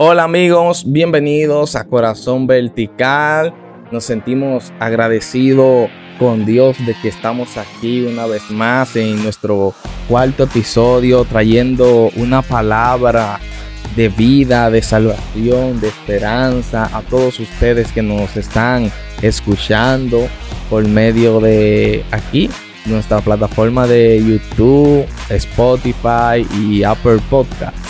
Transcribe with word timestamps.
Hola 0.00 0.22
amigos, 0.22 0.84
bienvenidos 0.86 1.74
a 1.74 1.82
Corazón 1.82 2.46
Vertical. 2.46 3.52
Nos 3.90 4.04
sentimos 4.04 4.72
agradecidos 4.78 5.90
con 6.20 6.46
Dios 6.46 6.76
de 6.86 6.94
que 7.02 7.08
estamos 7.08 7.56
aquí 7.56 8.06
una 8.06 8.26
vez 8.26 8.48
más 8.48 8.94
en 8.94 9.20
nuestro 9.24 9.74
cuarto 10.08 10.44
episodio 10.44 11.24
trayendo 11.24 12.12
una 12.14 12.42
palabra 12.42 13.40
de 13.96 14.08
vida, 14.08 14.70
de 14.70 14.82
salvación, 14.82 15.80
de 15.80 15.88
esperanza 15.88 16.88
a 16.96 17.02
todos 17.02 17.40
ustedes 17.40 17.90
que 17.90 18.02
nos 18.02 18.36
están 18.36 18.92
escuchando 19.20 20.28
por 20.70 20.86
medio 20.86 21.40
de 21.40 22.04
aquí, 22.12 22.48
nuestra 22.86 23.20
plataforma 23.20 23.88
de 23.88 24.22
YouTube, 24.24 25.04
Spotify 25.28 26.46
y 26.56 26.84
Apple 26.84 27.18
Podcasts. 27.28 27.87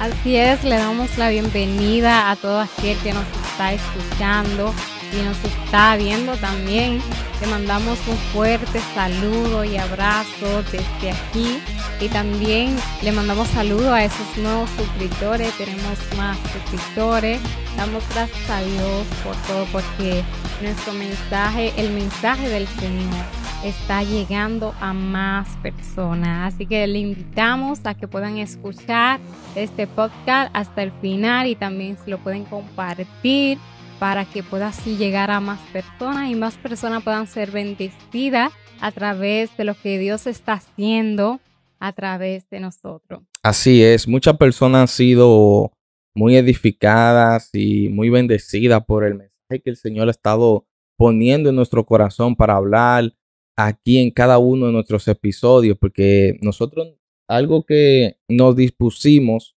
Así 0.00 0.36
es, 0.36 0.62
le 0.62 0.76
damos 0.76 1.18
la 1.18 1.28
bienvenida 1.28 2.30
a 2.30 2.36
todo 2.36 2.60
aquel 2.60 2.96
que 2.98 3.12
nos 3.12 3.26
está 3.50 3.72
escuchando 3.72 4.72
y 5.12 5.24
nos 5.24 5.36
está 5.42 5.96
viendo 5.96 6.36
también. 6.36 7.02
Le 7.40 7.46
mandamos 7.48 7.98
un 8.06 8.16
fuerte 8.32 8.80
saludo 8.94 9.64
y 9.64 9.76
abrazo 9.76 10.62
desde 10.70 11.10
aquí 11.10 11.58
y 12.00 12.08
también 12.08 12.76
le 13.02 13.10
mandamos 13.10 13.48
saludo 13.48 13.92
a 13.92 14.04
esos 14.04 14.36
nuevos 14.36 14.70
suscriptores. 14.76 15.52
Tenemos 15.58 15.98
más 16.16 16.38
suscriptores. 16.52 17.40
Damos 17.76 18.04
gracias 18.14 18.50
a 18.50 18.60
Dios 18.62 19.04
por 19.24 19.34
todo 19.48 19.64
porque 19.72 20.22
nuestro 20.62 20.92
mensaje, 20.92 21.72
el 21.76 21.90
mensaje 21.90 22.48
del 22.48 22.68
Señor 22.68 23.37
está 23.64 24.02
llegando 24.02 24.74
a 24.80 24.92
más 24.92 25.48
personas. 25.62 26.54
Así 26.54 26.66
que 26.66 26.86
le 26.86 27.00
invitamos 27.00 27.80
a 27.84 27.94
que 27.94 28.06
puedan 28.06 28.38
escuchar 28.38 29.20
este 29.56 29.86
podcast 29.86 30.50
hasta 30.54 30.82
el 30.82 30.92
final 30.92 31.46
y 31.46 31.56
también 31.56 31.96
si 32.04 32.10
lo 32.10 32.18
pueden 32.18 32.44
compartir 32.44 33.58
para 33.98 34.24
que 34.24 34.42
pueda 34.42 34.68
así 34.68 34.96
llegar 34.96 35.30
a 35.30 35.40
más 35.40 35.58
personas 35.72 36.30
y 36.30 36.36
más 36.36 36.56
personas 36.56 37.02
puedan 37.02 37.26
ser 37.26 37.50
bendecidas 37.50 38.52
a 38.80 38.92
través 38.92 39.56
de 39.56 39.64
lo 39.64 39.74
que 39.74 39.98
Dios 39.98 40.28
está 40.28 40.54
haciendo 40.54 41.40
a 41.80 41.92
través 41.92 42.48
de 42.50 42.60
nosotros. 42.60 43.22
Así 43.42 43.82
es, 43.82 44.06
muchas 44.06 44.36
personas 44.36 44.82
han 44.82 44.88
sido 44.88 45.72
muy 46.14 46.36
edificadas 46.36 47.50
y 47.52 47.88
muy 47.88 48.08
bendecidas 48.10 48.84
por 48.84 49.04
el 49.04 49.14
mensaje 49.14 49.62
que 49.62 49.70
el 49.70 49.76
Señor 49.76 50.08
ha 50.08 50.12
estado 50.12 50.64
poniendo 50.96 51.50
en 51.50 51.56
nuestro 51.56 51.84
corazón 51.84 52.36
para 52.36 52.56
hablar 52.56 53.12
aquí 53.58 53.98
en 53.98 54.10
cada 54.10 54.38
uno 54.38 54.66
de 54.66 54.72
nuestros 54.72 55.08
episodios, 55.08 55.76
porque 55.78 56.38
nosotros 56.40 56.94
algo 57.28 57.64
que 57.64 58.18
nos 58.28 58.56
dispusimos 58.56 59.56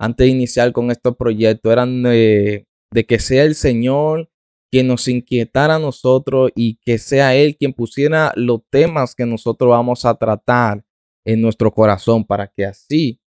antes 0.00 0.26
de 0.26 0.32
iniciar 0.32 0.72
con 0.72 0.90
este 0.90 1.12
proyecto 1.12 1.70
eran 1.70 2.02
de 2.02 2.66
de 2.92 3.06
que 3.06 3.18
sea 3.18 3.44
el 3.44 3.54
Señor 3.54 4.30
quien 4.70 4.86
nos 4.86 5.08
inquietara 5.08 5.76
a 5.76 5.78
nosotros 5.78 6.50
y 6.54 6.76
que 6.76 6.98
sea 6.98 7.34
Él 7.34 7.56
quien 7.56 7.72
pusiera 7.72 8.32
los 8.36 8.60
temas 8.70 9.14
que 9.14 9.26
nosotros 9.26 9.70
vamos 9.70 10.04
a 10.04 10.14
tratar 10.14 10.84
en 11.26 11.40
nuestro 11.40 11.72
corazón 11.72 12.24
para 12.24 12.48
que 12.48 12.64
así 12.64 13.20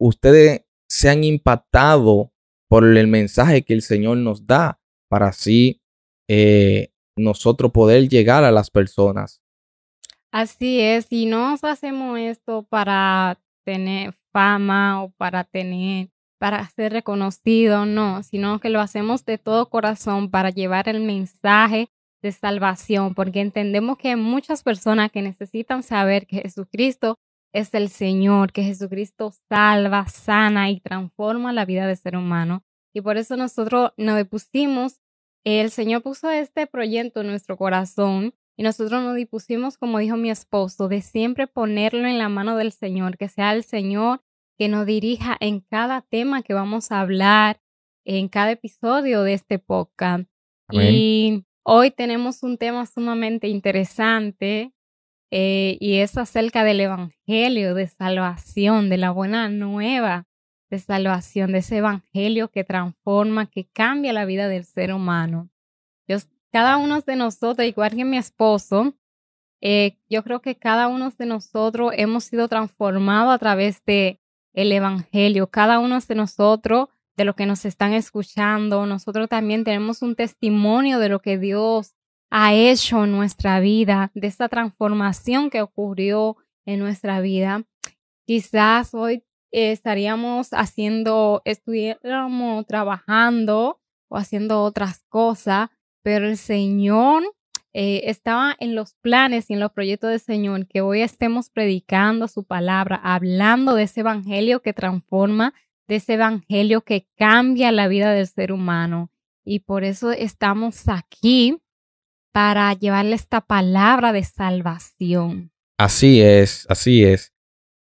ustedes 0.00 0.62
sean 0.88 1.24
impactados 1.24 2.28
por 2.68 2.84
el 2.84 3.06
mensaje 3.06 3.62
que 3.62 3.74
el 3.74 3.82
Señor 3.82 4.16
nos 4.18 4.46
da 4.46 4.80
para 5.08 5.28
así 5.28 5.82
eh, 6.28 6.92
nosotros 7.16 7.70
poder 7.70 8.08
llegar 8.08 8.44
a 8.44 8.50
las 8.50 8.70
personas. 8.70 9.41
Así 10.32 10.80
es, 10.80 11.08
y 11.10 11.26
no 11.26 11.56
hacemos 11.62 12.18
esto 12.18 12.62
para 12.62 13.38
tener 13.64 14.14
fama 14.32 15.04
o 15.04 15.10
para 15.10 15.44
tener 15.44 16.08
para 16.38 16.68
ser 16.70 16.92
reconocido, 16.92 17.86
no, 17.86 18.24
sino 18.24 18.58
que 18.58 18.68
lo 18.68 18.80
hacemos 18.80 19.24
de 19.24 19.38
todo 19.38 19.68
corazón 19.68 20.28
para 20.28 20.50
llevar 20.50 20.88
el 20.88 21.00
mensaje 21.00 21.88
de 22.20 22.32
salvación, 22.32 23.14
porque 23.14 23.40
entendemos 23.40 23.96
que 23.96 24.08
hay 24.08 24.16
muchas 24.16 24.64
personas 24.64 25.12
que 25.12 25.22
necesitan 25.22 25.84
saber 25.84 26.26
que 26.26 26.40
Jesucristo 26.40 27.20
es 27.52 27.72
el 27.74 27.90
Señor, 27.90 28.52
que 28.52 28.64
Jesucristo 28.64 29.32
salva, 29.48 30.08
sana 30.08 30.68
y 30.70 30.80
transforma 30.80 31.52
la 31.52 31.64
vida 31.64 31.86
del 31.86 31.96
ser 31.96 32.16
humano. 32.16 32.64
Y 32.92 33.02
por 33.02 33.18
eso 33.18 33.36
nosotros 33.36 33.92
nos 33.96 34.16
dispusimos, 34.16 34.98
el 35.44 35.70
Señor 35.70 36.02
puso 36.02 36.28
este 36.28 36.66
proyecto 36.66 37.20
en 37.20 37.28
nuestro 37.28 37.56
corazón 37.56 38.34
y 38.56 38.62
nosotros 38.62 39.02
nos 39.02 39.16
dispusimos, 39.16 39.78
como 39.78 39.98
dijo 39.98 40.16
mi 40.16 40.30
esposo, 40.30 40.88
de 40.88 41.00
siempre 41.00 41.46
ponerlo 41.46 42.06
en 42.06 42.18
la 42.18 42.28
mano 42.28 42.56
del 42.56 42.72
Señor, 42.72 43.16
que 43.16 43.28
sea 43.28 43.52
el 43.52 43.64
Señor 43.64 44.22
que 44.58 44.68
nos 44.68 44.86
dirija 44.86 45.36
en 45.40 45.60
cada 45.60 46.02
tema 46.02 46.42
que 46.42 46.54
vamos 46.54 46.92
a 46.92 47.00
hablar, 47.00 47.60
en 48.04 48.28
cada 48.28 48.52
episodio 48.52 49.22
de 49.22 49.34
este 49.34 49.58
podcast. 49.58 50.28
Y 50.70 51.44
hoy 51.64 51.90
tenemos 51.90 52.42
un 52.42 52.56
tema 52.56 52.86
sumamente 52.86 53.48
interesante 53.48 54.72
eh, 55.30 55.76
y 55.80 55.96
es 55.96 56.16
acerca 56.16 56.64
del 56.64 56.80
Evangelio 56.80 57.74
de 57.74 57.86
salvación, 57.86 58.88
de 58.88 58.98
la 58.98 59.10
buena 59.10 59.48
nueva 59.48 60.26
de 60.70 60.78
salvación, 60.78 61.52
de 61.52 61.58
ese 61.58 61.76
Evangelio 61.78 62.50
que 62.50 62.64
transforma, 62.64 63.46
que 63.46 63.68
cambia 63.68 64.14
la 64.14 64.24
vida 64.24 64.48
del 64.48 64.64
ser 64.64 64.94
humano. 64.94 65.51
Cada 66.52 66.76
uno 66.76 67.00
de 67.00 67.16
nosotros, 67.16 67.66
igual 67.66 67.96
que 67.96 68.04
mi 68.04 68.18
esposo, 68.18 68.94
eh, 69.62 69.96
yo 70.10 70.22
creo 70.22 70.42
que 70.42 70.56
cada 70.56 70.88
uno 70.88 71.10
de 71.16 71.24
nosotros 71.24 71.92
hemos 71.96 72.24
sido 72.24 72.48
transformados 72.48 73.34
a 73.34 73.38
través 73.38 73.82
de 73.84 74.20
el 74.52 74.70
Evangelio. 74.72 75.46
Cada 75.46 75.78
uno 75.78 75.98
de 75.98 76.14
nosotros, 76.14 76.88
de 77.16 77.24
los 77.24 77.34
que 77.34 77.46
nos 77.46 77.64
están 77.64 77.92
escuchando, 77.94 78.86
nosotros 78.86 79.28
también 79.28 79.64
tenemos 79.64 80.02
un 80.02 80.14
testimonio 80.14 80.98
de 80.98 81.08
lo 81.08 81.20
que 81.20 81.38
Dios 81.38 81.94
ha 82.30 82.54
hecho 82.54 83.04
en 83.04 83.12
nuestra 83.12 83.60
vida, 83.60 84.10
de 84.14 84.26
esta 84.26 84.48
transformación 84.48 85.48
que 85.48 85.62
ocurrió 85.62 86.36
en 86.66 86.80
nuestra 86.80 87.20
vida. 87.20 87.64
Quizás 88.26 88.94
hoy 88.94 89.24
estaríamos 89.50 90.48
haciendo, 90.52 91.42
estuviéramos 91.44 92.66
trabajando 92.66 93.80
o 94.08 94.16
haciendo 94.16 94.62
otras 94.62 95.04
cosas, 95.08 95.68
pero 96.02 96.28
el 96.28 96.36
Señor 96.36 97.24
eh, 97.74 98.02
estaba 98.10 98.54
en 98.60 98.74
los 98.74 98.94
planes 99.00 99.48
y 99.48 99.54
en 99.54 99.60
los 99.60 99.72
proyectos 99.72 100.10
del 100.10 100.20
Señor 100.20 100.66
que 100.66 100.82
hoy 100.82 101.00
estemos 101.00 101.48
predicando 101.48 102.28
su 102.28 102.44
palabra, 102.44 103.00
hablando 103.02 103.74
de 103.74 103.84
ese 103.84 104.00
evangelio 104.00 104.60
que 104.60 104.74
transforma, 104.74 105.54
de 105.88 105.96
ese 105.96 106.14
evangelio 106.14 106.82
que 106.82 107.06
cambia 107.16 107.72
la 107.72 107.88
vida 107.88 108.12
del 108.12 108.26
ser 108.26 108.52
humano. 108.52 109.10
Y 109.44 109.60
por 109.60 109.84
eso 109.84 110.12
estamos 110.12 110.88
aquí 110.88 111.58
para 112.32 112.72
llevarle 112.74 113.14
esta 113.14 113.40
palabra 113.40 114.12
de 114.12 114.24
salvación. 114.24 115.52
Así 115.78 116.20
es, 116.20 116.66
así 116.68 117.04
es. 117.04 117.32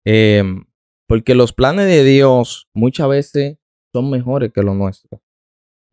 Em, 0.06 0.66
porque 1.08 1.36
los 1.36 1.54
planes 1.54 1.86
de 1.86 2.04
Dios 2.04 2.68
muchas 2.74 3.08
veces 3.08 3.58
son 3.94 4.10
mejores 4.10 4.52
que 4.52 4.64
los 4.64 4.76
nuestros. 4.76 5.21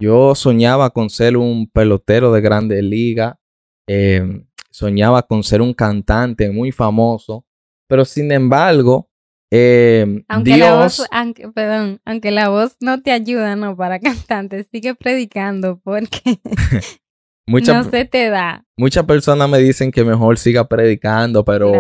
Yo 0.01 0.35
soñaba 0.35 0.91
con 0.91 1.11
ser 1.11 1.37
un 1.37 1.69
pelotero 1.69 2.33
de 2.33 2.41
grande 2.41 2.83
liga, 2.83 3.39
Em, 3.89 4.45
soñaba 4.71 5.23
con 5.23 5.43
ser 5.43 5.63
un 5.63 5.73
cantante 5.73 6.51
muy 6.51 6.73
famoso, 6.73 7.47
pero 7.89 8.05
sin 8.05 8.31
embargo, 8.31 9.09
em, 9.51 10.23
aunque 10.29 10.55
Dios... 10.55 10.69
La 10.69 10.77
voz, 10.77 11.07
aunque, 11.11 11.49
perdón, 11.49 12.01
aunque 12.05 12.31
la 12.31 12.51
voz 12.51 12.77
no 12.81 13.01
te 13.01 13.13
ayuda, 13.13 13.57
no, 13.57 13.75
para 13.77 13.99
cantante, 14.39 14.63
sigue 14.65 14.95
predicando 14.95 15.81
porque 15.83 16.39
no 17.49 17.85
se 17.85 18.05
te 18.05 18.29
da. 18.29 18.65
Muchas 18.77 19.05
personas 19.05 19.49
me 19.49 19.59
dicen 19.59 19.91
que 19.91 20.05
mejor 20.05 20.39
siga 20.39 20.69
predicando, 20.69 21.45
pero 21.45 21.73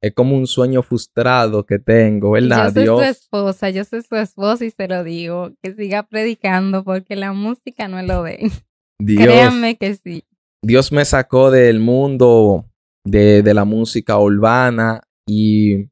es 0.00 0.14
como 0.14 0.36
un 0.36 0.46
sueño 0.46 0.82
frustrado 0.82 1.64
que 1.64 1.78
tengo, 1.78 2.32
¿verdad? 2.32 2.66
yo 2.66 2.72
soy 2.72 2.82
Dios... 2.82 2.98
su 2.98 3.04
esposa, 3.04 3.70
yo 3.70 3.84
soy 3.84 4.02
su 4.02 4.16
esposa 4.16 4.64
y 4.64 4.70
se 4.70 4.86
lo 4.86 5.02
digo, 5.02 5.52
que 5.62 5.74
siga 5.74 6.02
predicando 6.04 6.84
porque 6.84 7.16
la 7.16 7.32
música 7.32 7.88
no 7.88 8.02
lo 8.02 8.22
ve. 8.22 8.50
Créanme 8.98 9.76
que 9.76 9.94
sí. 9.94 10.24
Dios 10.62 10.92
me 10.92 11.04
sacó 11.04 11.50
del 11.50 11.80
mundo 11.80 12.64
de, 13.04 13.54
la 13.54 13.64
música 13.64 14.18
urbana 14.18 15.02
y 15.26 15.88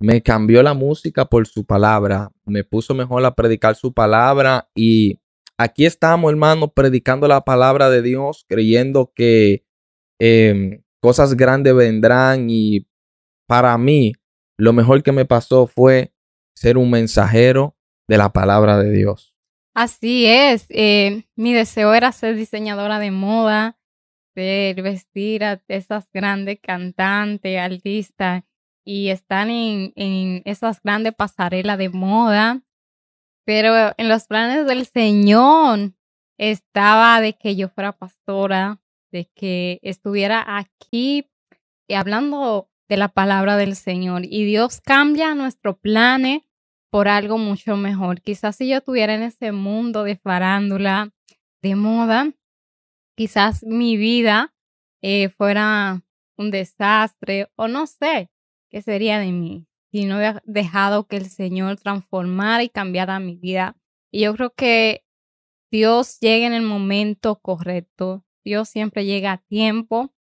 me 0.00 0.22
cambió 0.22 0.62
la 0.62 0.74
música 0.74 1.24
por 1.24 1.46
su 1.46 1.64
palabra. 1.64 2.30
Me 2.44 2.64
puso 2.64 2.94
mejor 2.94 3.24
a 3.24 3.34
predicar 3.34 3.76
su 3.76 3.92
palabra 3.92 4.68
y 4.74 5.18
aquí 5.60 5.84
estamos, 5.84 6.30
hermano, 6.30 6.72
predicando 6.72 7.28
la 7.28 7.42
palabra 7.42 7.90
de 7.90 8.00
Dios, 8.00 8.46
creyendo 8.48 9.12
que 9.14 9.66
em, 10.18 10.82
cosas 11.00 11.34
grandes 11.36 11.74
vendrán 11.74 12.48
y 12.48 12.86
para 13.46 13.76
mí 13.76 14.14
lo 14.56 14.72
mejor 14.72 15.02
que 15.02 15.12
me 15.12 15.26
pasó 15.26 15.66
fue 15.66 16.14
ser 16.54 16.78
un 16.78 16.90
mensajero 16.90 17.76
de 18.08 18.16
la 18.16 18.32
palabra 18.32 18.78
de 18.78 18.90
Dios. 18.90 19.34
Así 19.74 20.26
es, 20.26 20.66
eh, 20.70 21.26
mi 21.36 21.52
deseo 21.52 21.92
era 21.94 22.10
ser 22.12 22.36
diseñadora 22.36 22.98
de 22.98 23.10
moda, 23.10 23.78
vestir 24.34 25.44
a 25.44 25.62
esas 25.68 26.10
grandes 26.10 26.58
cantantes, 26.62 27.58
artistas 27.58 28.44
y 28.82 29.10
están 29.10 29.50
en, 29.50 29.92
en 29.94 30.40
esas 30.46 30.80
grandes 30.82 31.14
pasarelas 31.14 31.76
de 31.76 31.90
moda. 31.90 32.62
Pero 33.44 33.92
en 33.96 34.08
los 34.08 34.26
planes 34.26 34.66
del 34.66 34.86
Señor 34.86 35.92
estaba 36.38 37.20
de 37.20 37.34
que 37.34 37.56
yo 37.56 37.68
fuera 37.68 37.92
pastora, 37.92 38.80
de 39.12 39.30
que 39.34 39.80
estuviera 39.82 40.44
aquí 40.56 41.30
hablando 41.88 42.70
de 42.88 42.96
la 42.96 43.08
palabra 43.08 43.56
del 43.56 43.76
Señor. 43.76 44.22
Y 44.24 44.44
Dios 44.44 44.80
cambia 44.80 45.34
nuestros 45.34 45.78
planes 45.78 46.42
por 46.90 47.08
algo 47.08 47.38
mucho 47.38 47.76
mejor. 47.76 48.20
Quizás 48.20 48.56
si 48.56 48.68
yo 48.68 48.78
estuviera 48.78 49.14
en 49.14 49.22
ese 49.22 49.52
mundo 49.52 50.02
de 50.02 50.16
farándula, 50.16 51.12
de 51.62 51.76
moda, 51.76 52.32
quizás 53.16 53.62
mi 53.64 53.96
vida 53.96 54.54
eh, 55.02 55.28
fuera 55.28 56.02
un 56.36 56.50
desastre 56.50 57.50
o 57.56 57.68
no 57.68 57.86
sé 57.86 58.30
qué 58.70 58.82
sería 58.82 59.18
de 59.18 59.32
mí 59.32 59.69
si 59.90 60.04
no 60.04 60.16
hubiera 60.16 60.42
dejado 60.44 61.06
que 61.06 61.16
el 61.16 61.30
Señor 61.30 61.76
transformara 61.76 62.62
y 62.62 62.68
cambiara 62.68 63.18
mi 63.20 63.36
vida. 63.36 63.76
Y 64.12 64.22
yo 64.22 64.34
creo 64.34 64.54
que 64.54 65.04
Dios 65.70 66.18
llega 66.20 66.46
en 66.46 66.52
el 66.52 66.62
momento 66.62 67.40
correcto. 67.40 68.24
Dios 68.44 68.68
siempre 68.68 69.04
llega 69.04 69.32
a 69.32 69.38
tiempo. 69.38 70.12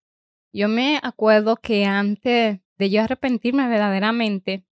Yo 0.53 0.67
me 0.67 0.99
acuerdo 1.03 1.57
que 1.57 1.85
antes 1.85 2.59
de 2.77 2.89
yo 2.89 3.01
arrepentirme 3.03 3.67
verdaderamente, 3.67 4.65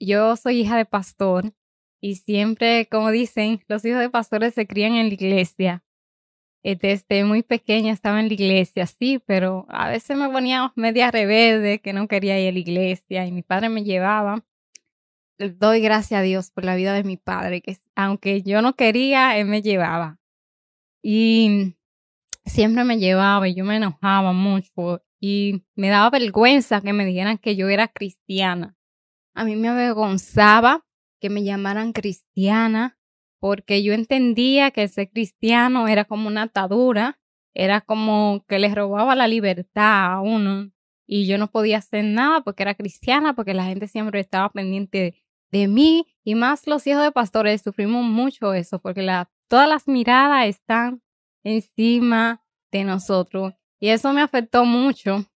yo 0.00 0.36
soy 0.36 0.60
hija 0.60 0.76
de 0.76 0.84
pastor 0.84 1.54
y 2.00 2.16
siempre, 2.16 2.88
como 2.90 3.10
dicen, 3.10 3.62
los 3.68 3.84
hijos 3.84 4.00
de 4.00 4.10
pastores 4.10 4.54
se 4.54 4.66
crían 4.66 4.94
en 4.94 5.08
la 5.08 5.14
iglesia. 5.14 5.84
Eh, 6.64 6.76
desde 6.76 7.24
muy 7.24 7.42
pequeña 7.42 7.92
estaba 7.92 8.20
en 8.20 8.28
la 8.28 8.34
iglesia, 8.34 8.86
sí, 8.86 9.20
pero 9.26 9.66
a 9.68 9.88
veces 9.88 10.16
me 10.16 10.28
ponía 10.28 10.72
media 10.76 11.10
rebelde, 11.10 11.80
que 11.80 11.92
no 11.92 12.06
quería 12.06 12.38
ir 12.38 12.50
a 12.50 12.52
la 12.52 12.58
iglesia 12.58 13.26
y 13.26 13.32
mi 13.32 13.42
padre 13.42 13.68
me 13.68 13.82
llevaba. 13.82 14.44
Doy 15.38 15.80
gracias 15.80 16.20
a 16.20 16.22
Dios 16.22 16.50
por 16.52 16.64
la 16.64 16.76
vida 16.76 16.92
de 16.92 17.02
mi 17.02 17.16
padre, 17.16 17.62
que 17.62 17.78
aunque 17.96 18.42
yo 18.42 18.62
no 18.62 18.74
quería, 18.74 19.36
él 19.38 19.46
me 19.46 19.60
llevaba. 19.60 20.20
Y 21.02 21.74
siempre 22.44 22.84
me 22.84 22.98
llevaba 22.98 23.48
y 23.48 23.54
yo 23.54 23.64
me 23.64 23.76
enojaba 23.76 24.32
mucho 24.32 25.02
y 25.18 25.64
me 25.74 25.88
daba 25.88 26.10
vergüenza 26.10 26.80
que 26.80 26.92
me 26.92 27.04
dijeran 27.04 27.38
que 27.38 27.56
yo 27.56 27.68
era 27.68 27.88
cristiana. 27.88 28.76
A 29.34 29.44
mí 29.44 29.56
me 29.56 29.68
avergonzaba 29.68 30.84
que 31.20 31.30
me 31.30 31.42
llamaran 31.42 31.92
cristiana 31.92 32.98
porque 33.42 33.82
yo 33.82 33.92
entendía 33.92 34.70
que 34.70 34.86
ser 34.86 35.10
cristiano 35.10 35.88
era 35.88 36.04
como 36.04 36.28
una 36.28 36.42
atadura, 36.42 37.18
era 37.54 37.80
como 37.80 38.44
que 38.46 38.60
les 38.60 38.72
robaba 38.72 39.16
la 39.16 39.26
libertad 39.26 40.12
a 40.12 40.20
uno 40.20 40.70
y 41.08 41.26
yo 41.26 41.38
no 41.38 41.48
podía 41.50 41.78
hacer 41.78 42.04
nada 42.04 42.42
porque 42.42 42.62
era 42.62 42.76
cristiana, 42.76 43.34
porque 43.34 43.52
la 43.52 43.64
gente 43.64 43.88
siempre 43.88 44.20
estaba 44.20 44.48
pendiente 44.50 45.24
de, 45.50 45.66
mí 45.66 46.06
y 46.22 46.36
más 46.36 46.68
los 46.68 46.86
hijos 46.86 47.02
de 47.02 47.10
pastores 47.10 47.62
sufrimos 47.62 48.04
mucho 48.04 48.54
eso 48.54 48.78
porque 48.78 49.04
todas 49.48 49.68
las 49.68 49.88
miradas 49.88 50.46
están 50.46 51.02
encima 51.42 52.44
de 52.70 52.84
nosotros 52.84 53.54
y 53.80 53.88
eso 53.88 54.12
me 54.12 54.22
afectó 54.22 54.64
mucho 54.64 55.26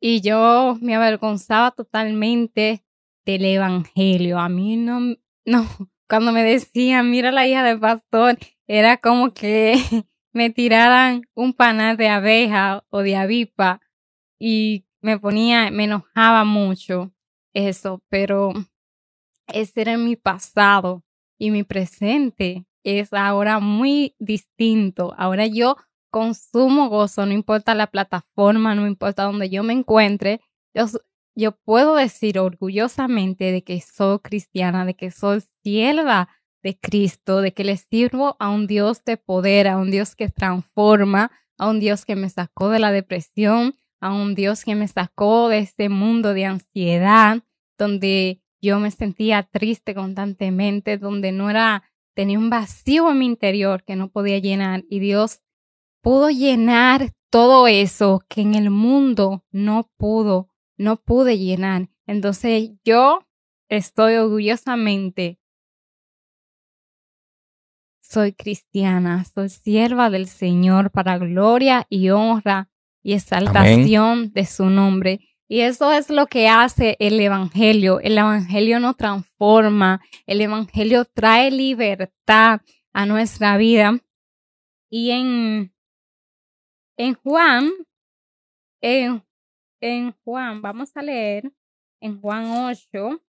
y 0.00 0.22
yo 0.22 0.78
me 0.80 0.94
avergonzaba 0.94 1.72
totalmente 1.72 2.86
del 3.26 3.44
evangelio. 3.44 4.38
A 4.38 4.48
mí 4.48 4.78
no, 4.78 5.14
no, 5.44 5.68
cuando 6.10 6.32
me 6.32 6.42
decían, 6.42 7.08
mira 7.08 7.30
la 7.30 7.46
hija 7.46 7.62
del 7.62 7.78
pastor, 7.78 8.36
era 8.66 8.96
como 8.96 9.32
que 9.32 9.74
me 10.32 10.50
tiraran 10.50 11.22
un 11.34 11.54
panal 11.54 11.96
de 11.96 12.08
abeja 12.08 12.84
o 12.90 13.02
de 13.02 13.14
avipa 13.14 13.80
y 14.36 14.84
me 15.00 15.20
ponía, 15.20 15.70
me 15.70 15.84
enojaba 15.84 16.44
mucho 16.44 17.12
eso, 17.54 18.02
pero 18.08 18.52
ese 19.46 19.82
era 19.82 19.96
mi 19.96 20.16
pasado 20.16 21.04
y 21.38 21.52
mi 21.52 21.62
presente 21.62 22.66
es 22.82 23.12
ahora 23.12 23.60
muy 23.60 24.16
distinto. 24.18 25.14
Ahora 25.16 25.46
yo 25.46 25.76
consumo 26.10 26.88
gozo, 26.88 27.24
no 27.24 27.32
importa 27.32 27.72
la 27.76 27.86
plataforma, 27.86 28.74
no 28.74 28.88
importa 28.88 29.22
donde 29.22 29.48
yo 29.48 29.62
me 29.62 29.74
encuentre, 29.74 30.40
yo, 30.74 30.86
yo 31.40 31.52
puedo 31.52 31.96
decir 31.96 32.38
orgullosamente 32.38 33.50
de 33.50 33.62
que 33.64 33.80
soy 33.80 34.20
cristiana, 34.20 34.84
de 34.84 34.94
que 34.94 35.10
soy 35.10 35.42
sierva 35.62 36.28
de 36.62 36.78
Cristo, 36.78 37.40
de 37.40 37.52
que 37.52 37.64
le 37.64 37.76
sirvo 37.76 38.36
a 38.38 38.50
un 38.50 38.66
Dios 38.66 39.02
de 39.04 39.16
poder, 39.16 39.66
a 39.66 39.78
un 39.78 39.90
Dios 39.90 40.14
que 40.14 40.28
transforma, 40.28 41.32
a 41.58 41.68
un 41.68 41.80
Dios 41.80 42.04
que 42.04 42.16
me 42.16 42.28
sacó 42.28 42.68
de 42.68 42.78
la 42.78 42.92
depresión, 42.92 43.74
a 44.00 44.12
un 44.12 44.34
Dios 44.34 44.64
que 44.64 44.74
me 44.74 44.88
sacó 44.88 45.48
de 45.48 45.58
este 45.58 45.88
mundo 45.88 46.34
de 46.34 46.44
ansiedad, 46.44 47.42
donde 47.78 48.42
yo 48.60 48.78
me 48.78 48.90
sentía 48.90 49.42
triste 49.42 49.94
constantemente, 49.94 50.98
donde 50.98 51.32
no 51.32 51.48
era, 51.48 51.84
tenía 52.14 52.38
un 52.38 52.50
vacío 52.50 53.10
en 53.10 53.18
mi 53.18 53.26
interior 53.26 53.82
que 53.84 53.96
no 53.96 54.08
podía 54.08 54.38
llenar. 54.38 54.84
Y 54.90 55.00
Dios 55.00 55.40
pudo 56.02 56.30
llenar 56.30 57.12
todo 57.30 57.66
eso 57.66 58.22
que 58.28 58.42
en 58.42 58.54
el 58.54 58.70
mundo 58.70 59.44
no 59.50 59.90
pudo 59.96 60.49
no 60.80 60.96
pude 60.96 61.38
llenar. 61.38 61.90
Entonces 62.06 62.70
yo 62.84 63.26
estoy 63.68 64.14
orgullosamente, 64.14 65.38
soy 68.00 68.32
cristiana, 68.32 69.24
soy 69.24 69.50
sierva 69.50 70.08
del 70.08 70.26
Señor 70.26 70.90
para 70.90 71.18
gloria 71.18 71.86
y 71.90 72.08
honra 72.08 72.70
y 73.02 73.12
exaltación 73.12 74.32
de 74.32 74.46
su 74.46 74.70
nombre. 74.70 75.20
Y 75.46 75.60
eso 75.60 75.92
es 75.92 76.08
lo 76.08 76.26
que 76.26 76.48
hace 76.48 76.96
el 76.98 77.20
Evangelio. 77.20 78.00
El 78.00 78.16
Evangelio 78.16 78.80
nos 78.80 78.96
transforma, 78.96 80.00
el 80.26 80.40
Evangelio 80.40 81.04
trae 81.04 81.50
libertad 81.50 82.62
a 82.94 83.04
nuestra 83.04 83.58
vida. 83.58 83.98
Y 84.88 85.10
en, 85.10 85.74
en 86.96 87.14
Juan, 87.14 87.70
en 88.80 89.22
en 89.80 90.12
Juan, 90.24 90.62
vamos 90.62 90.96
a 90.96 91.02
leer 91.02 91.52
en 92.00 92.20
Juan 92.20 92.46
8, 92.46 93.20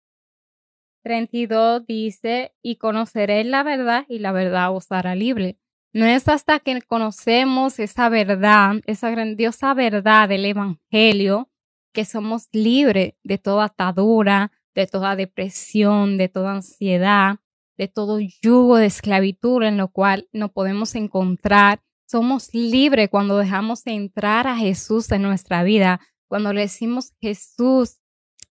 32 1.03 1.85
dice, 1.85 2.53
y 2.61 2.75
conoceréis 2.75 3.47
la 3.47 3.63
verdad 3.63 4.05
y 4.07 4.19
la 4.19 4.31
verdad 4.31 4.73
os 4.75 4.91
hará 4.91 5.15
libre. 5.15 5.57
No 5.93 6.05
es 6.05 6.27
hasta 6.29 6.59
que 6.59 6.81
conocemos 6.81 7.79
esa 7.79 8.07
verdad, 8.07 8.75
esa 8.85 9.09
grandiosa 9.09 9.73
verdad 9.73 10.29
del 10.29 10.45
Evangelio, 10.45 11.49
que 11.91 12.05
somos 12.05 12.47
libres 12.53 13.15
de 13.23 13.37
toda 13.37 13.65
atadura, 13.65 14.51
de 14.73 14.87
toda 14.87 15.17
depresión, 15.17 16.17
de 16.17 16.29
toda 16.29 16.53
ansiedad, 16.53 17.39
de 17.77 17.89
todo 17.89 18.19
yugo 18.19 18.77
de 18.77 18.85
esclavitud 18.85 19.63
en 19.63 19.77
lo 19.77 19.89
cual 19.89 20.29
no 20.31 20.53
podemos 20.53 20.95
encontrar. 20.95 21.81
Somos 22.07 22.53
libres 22.53 23.09
cuando 23.09 23.37
dejamos 23.37 23.85
entrar 23.85 24.47
a 24.47 24.55
Jesús 24.55 25.11
en 25.11 25.23
nuestra 25.23 25.63
vida, 25.63 25.99
cuando 26.31 26.53
le 26.53 26.61
decimos 26.61 27.11
Jesús, 27.19 27.99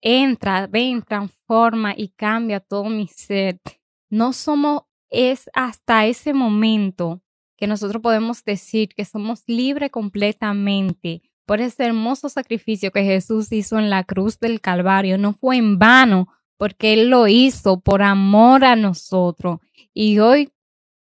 entra, 0.01 0.67
ven, 0.67 1.03
transforma 1.03 1.93
y 1.95 2.09
cambia 2.09 2.59
todo 2.59 2.85
mi 2.85 3.07
ser. 3.07 3.61
No 4.09 4.33
somos, 4.33 4.85
es 5.11 5.51
hasta 5.53 6.07
ese 6.07 6.33
momento 6.33 7.21
que 7.55 7.67
nosotros 7.67 8.01
podemos 8.01 8.43
decir 8.45 8.89
que 8.97 9.05
somos 9.05 9.43
libres 9.47 9.91
completamente 9.91 11.21
por 11.45 11.61
ese 11.61 11.85
hermoso 11.85 12.31
sacrificio 12.31 12.91
que 12.93 13.05
Jesús 13.05 13.53
hizo 13.53 13.79
en 13.79 13.91
la 13.91 14.05
cruz 14.05 14.41
del 14.41 14.63
Calvario. 14.63 15.19
No 15.19 15.35
fue 15.35 15.59
en 15.59 15.79
vano, 15.79 16.29
porque 16.57 16.95
Él 16.95 17.11
lo 17.11 17.29
hizo 17.29 17.81
por 17.81 18.01
amor 18.01 18.65
a 18.65 18.75
nosotros. 18.75 19.59
Y 19.93 20.19
hoy 20.21 20.51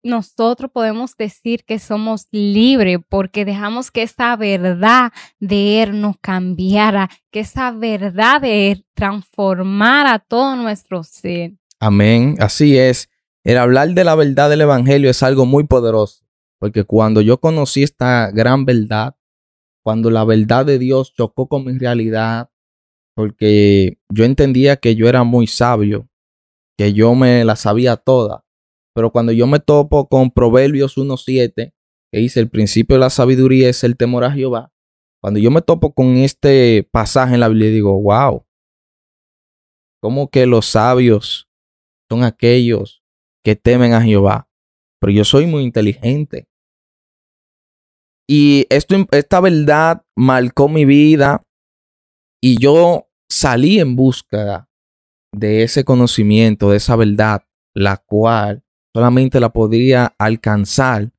nosotros 0.04 0.72
podemos 0.72 1.16
decir 1.18 1.64
que 1.66 1.80
somos 1.80 2.28
libres 2.32 3.00
porque 3.10 3.46
dejamos 3.46 3.92
que 3.92 4.04
esa 4.04 4.36
verdad 4.36 5.12
de 5.40 5.84
Él 5.84 6.00
nos 6.02 6.18
cambiara, 6.20 7.10
que 7.32 7.42
esa 7.42 7.72
verdad 7.72 8.42
de 8.42 8.72
Él 8.72 8.86
transformara 8.94 10.20
todo 10.20 10.56
nuestro 10.56 11.04
ser. 11.04 11.54
Amén, 11.80 12.36
así 12.40 12.78
es. 12.78 13.10
El 13.44 13.58
hablar 13.58 13.90
de 13.90 14.04
la 14.04 14.16
verdad 14.16 14.50
del 14.50 14.62
Evangelio 14.62 15.10
es 15.10 15.24
algo 15.24 15.46
muy 15.46 15.66
poderoso, 15.66 16.26
porque 16.60 16.84
cuando 16.84 17.22
yo 17.22 17.40
conocí 17.40 17.84
esta 17.84 18.32
gran 18.32 18.66
verdad, 18.66 19.16
cuando 19.84 20.12
la 20.12 20.24
verdad 20.24 20.66
de 20.66 20.78
Dios 20.78 21.14
chocó 21.14 21.48
con 21.48 21.66
mi 21.66 21.78
realidad, 21.78 22.50
porque 23.16 23.98
yo 24.10 24.26
entendía 24.26 24.78
que 24.78 24.96
yo 24.96 25.08
era 25.08 25.24
muy 25.24 25.48
sabio, 25.48 26.10
que 26.78 26.94
yo 26.94 27.16
me 27.16 27.44
la 27.44 27.56
sabía 27.56 27.98
toda 27.98 28.46
pero 28.94 29.12
cuando 29.12 29.32
yo 29.32 29.48
me 29.48 29.60
topo 29.60 30.08
con 30.08 30.32
Proverbios 30.32 30.98
1.7, 30.98 31.74
que 32.12 32.20
dice 32.20 32.40
el 32.40 32.50
principio 32.50 32.96
de 32.96 33.02
la 33.02 33.10
sabiduría 33.10 33.70
es 33.70 33.84
el 33.84 33.98
temor 33.98 34.24
a 34.24 34.32
Jehová, 34.32 34.72
cuando 35.22 35.40
yo 35.40 35.52
me 35.52 35.62
topo 35.62 35.94
con 35.94 36.18
este 36.18 36.88
pasaje 36.92 37.34
en 37.34 37.42
la 37.42 37.50
Biblia, 37.50 37.70
digo, 37.70 38.02
wow, 38.02 38.46
¿cómo 40.02 40.30
que 40.30 40.46
los 40.46 40.66
sabios 40.66 41.50
son 42.10 42.24
aquellos 42.24 43.04
que 43.44 43.56
temen 43.56 43.94
a 43.94 44.02
Jehová? 44.02 44.50
Pero 45.00 45.12
yo 45.12 45.26
soy 45.26 45.46
muy 45.46 45.64
inteligente. 45.64 46.48
Y 48.28 48.66
esto, 48.70 48.96
esta 49.12 49.42
verdad 49.42 50.06
marcó 50.16 50.70
mi 50.70 50.86
vida 50.86 51.44
y 52.42 52.62
yo 52.62 53.10
salí 53.30 53.80
en 53.80 53.96
búsqueda 53.96 54.70
de 55.34 55.64
ese 55.64 55.84
conocimiento, 55.84 56.70
de 56.70 56.78
esa 56.78 56.96
verdad 56.96 57.44
la 57.74 57.98
cual 57.98 58.64
solamente 59.00 59.40
la 59.40 59.54
podría 59.54 60.14
alcanzar 60.18 61.10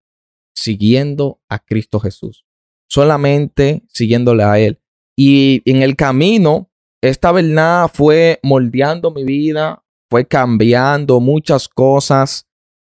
siguiendo 0.54 1.40
a 1.48 1.58
Cristo 1.58 1.98
Jesús, 1.98 2.44
solamente 2.90 3.84
siguiéndole 3.88 4.44
a 4.44 4.58
Él. 4.58 4.78
Y 5.16 5.62
en 5.64 5.80
el 5.80 5.96
camino, 5.96 6.70
esta 7.00 7.32
verdad 7.32 7.90
fue 7.90 8.38
moldeando 8.42 9.10
mi 9.12 9.24
vida, 9.24 9.82
fue 10.10 10.26
cambiando 10.26 11.20
muchas 11.20 11.70
cosas 11.70 12.46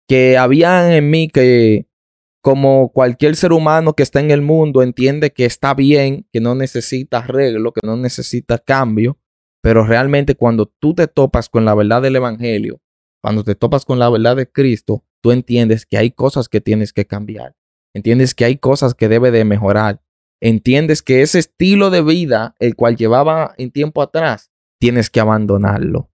que 0.09 0.39
habían 0.39 0.91
en 0.91 1.11
mí 1.11 1.29
que 1.29 1.87
como 2.41 2.91
cualquier 2.91 3.37
ser 3.37 3.53
humano 3.53 3.93
que 3.93 4.03
está 4.03 4.21
en 4.21 4.31
el 4.31 4.41
mundo 4.41 4.83
entiende 4.83 5.33
que 5.33 5.45
está 5.45 5.75
bien, 5.75 6.27
que 6.33 6.41
no 6.41 6.55
necesita 6.55 7.19
arreglo, 7.19 7.73
que 7.73 7.87
no 7.87 7.99
necesita 7.99 8.57
cambio, 8.57 9.19
pero 9.63 9.85
realmente 9.85 10.35
cuando 10.35 10.65
tú 10.65 10.95
te 10.95 11.09
topas 11.09 11.51
con 11.51 11.67
la 11.67 11.75
verdad 11.75 12.01
del 12.01 12.17
Evangelio, 12.17 12.81
cuando 13.21 13.45
te 13.45 13.55
topas 13.55 13.85
con 13.85 13.99
la 13.99 14.09
verdad 14.11 14.37
de 14.37 14.51
Cristo, 14.51 15.05
tú 15.21 15.33
entiendes 15.33 15.87
que 15.87 15.99
hay 15.99 16.11
cosas 16.11 16.49
que 16.49 16.61
tienes 16.61 16.93
que 16.93 17.07
cambiar, 17.07 17.57
entiendes 17.95 18.35
que 18.35 18.45
hay 18.45 18.57
cosas 18.57 18.95
que 18.95 19.09
debe 19.09 19.31
de 19.31 19.45
mejorar, 19.45 20.03
entiendes 20.41 21.03
que 21.03 21.23
ese 21.23 21.39
estilo 21.39 21.91
de 21.91 22.03
vida, 22.03 22.55
el 22.59 22.77
cual 22.77 22.97
llevaba 22.97 23.55
en 23.59 23.71
tiempo 23.71 24.03
atrás, 24.03 24.51
tienes 24.81 25.11
que 25.11 25.21
abandonarlo. 25.21 26.11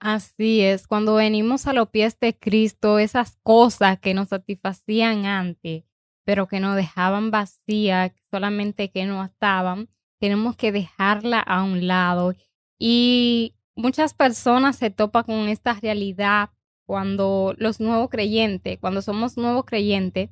Así 0.00 0.60
es, 0.60 0.86
cuando 0.86 1.14
venimos 1.14 1.66
a 1.66 1.72
los 1.72 1.88
pies 1.88 2.18
de 2.20 2.36
Cristo, 2.36 2.98
esas 2.98 3.38
cosas 3.42 3.98
que 4.00 4.12
nos 4.12 4.28
satisfacían 4.28 5.24
antes, 5.24 5.84
pero 6.24 6.46
que 6.46 6.60
nos 6.60 6.76
dejaban 6.76 7.30
vacías, 7.30 8.12
solamente 8.30 8.90
que 8.90 9.06
no 9.06 9.24
estaban, 9.24 9.88
tenemos 10.20 10.56
que 10.56 10.72
dejarla 10.72 11.40
a 11.40 11.62
un 11.62 11.86
lado. 11.86 12.34
Y 12.78 13.54
muchas 13.76 14.14
personas 14.14 14.76
se 14.76 14.90
topan 14.90 15.24
con 15.24 15.48
esta 15.48 15.74
realidad 15.74 16.50
cuando 16.86 17.54
los 17.58 17.80
nuevos 17.80 18.10
creyentes, 18.10 18.78
cuando 18.78 19.02
somos 19.02 19.36
nuevos 19.36 19.64
creyentes, 19.64 20.30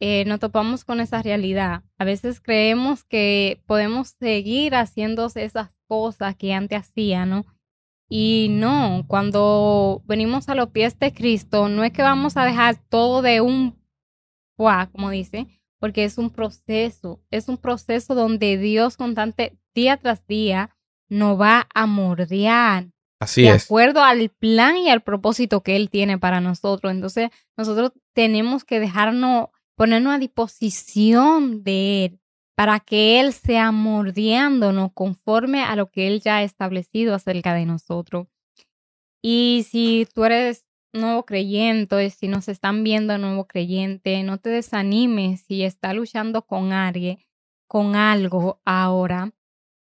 eh, 0.00 0.24
nos 0.24 0.40
topamos 0.40 0.84
con 0.84 1.00
esa 1.00 1.22
realidad. 1.22 1.84
A 1.98 2.04
veces 2.04 2.40
creemos 2.40 3.04
que 3.04 3.62
podemos 3.66 4.08
seguir 4.18 4.74
haciendo 4.74 5.28
esas 5.34 5.78
cosas 5.86 6.34
que 6.36 6.54
antes 6.54 6.80
hacían, 6.80 7.30
¿no? 7.30 7.46
Y 8.08 8.48
no, 8.50 9.04
cuando 9.08 10.02
venimos 10.04 10.48
a 10.48 10.54
los 10.54 10.68
pies 10.68 10.98
de 10.98 11.12
Cristo, 11.12 11.68
no 11.68 11.84
es 11.84 11.92
que 11.92 12.02
vamos 12.02 12.36
a 12.36 12.44
dejar 12.44 12.76
todo 12.76 13.22
de 13.22 13.40
un 13.40 13.82
como 14.92 15.10
dice, 15.10 15.48
porque 15.80 16.04
es 16.04 16.18
un 16.18 16.30
proceso, 16.30 17.20
es 17.30 17.48
un 17.48 17.56
proceso 17.56 18.14
donde 18.14 18.56
Dios 18.58 18.96
constante 18.96 19.58
día 19.74 19.96
tras 19.96 20.26
día 20.26 20.76
nos 21.12 21.38
va 21.38 21.68
a 21.74 21.86
mordear. 21.86 22.88
Así 23.20 23.42
de 23.42 23.50
es. 23.50 23.64
acuerdo 23.64 24.02
al 24.02 24.30
plan 24.30 24.76
y 24.78 24.88
al 24.88 25.02
propósito 25.02 25.62
que 25.62 25.76
Él 25.76 25.90
tiene 25.90 26.18
para 26.18 26.40
nosotros. 26.40 26.90
Entonces, 26.90 27.30
nosotros 27.56 27.92
tenemos 28.14 28.64
que 28.64 28.80
dejarnos, 28.80 29.48
ponernos 29.76 30.14
a 30.14 30.18
disposición 30.18 31.62
de 31.62 32.04
Él 32.06 32.20
para 32.56 32.80
que 32.80 33.20
Él 33.20 33.32
sea 33.32 33.72
mordiéndonos 33.72 34.90
conforme 34.94 35.62
a 35.62 35.76
lo 35.76 35.90
que 35.90 36.08
Él 36.08 36.20
ya 36.20 36.38
ha 36.38 36.42
establecido 36.42 37.14
acerca 37.14 37.54
de 37.54 37.66
nosotros. 37.66 38.26
Y 39.22 39.66
si 39.70 40.08
tú 40.14 40.24
eres 40.24 40.66
nuevo 40.94 41.24
creyente, 41.24 42.10
si 42.10 42.26
nos 42.26 42.48
están 42.48 42.82
viendo 42.84 43.18
nuevo 43.18 43.46
creyente, 43.46 44.22
no 44.22 44.38
te 44.38 44.50
desanimes 44.50 45.42
si 45.42 45.62
está 45.62 45.92
luchando 45.92 46.42
con 46.42 46.72
alguien, 46.72 47.18
con 47.68 47.96
algo 47.96 48.60
ahora 48.64 49.32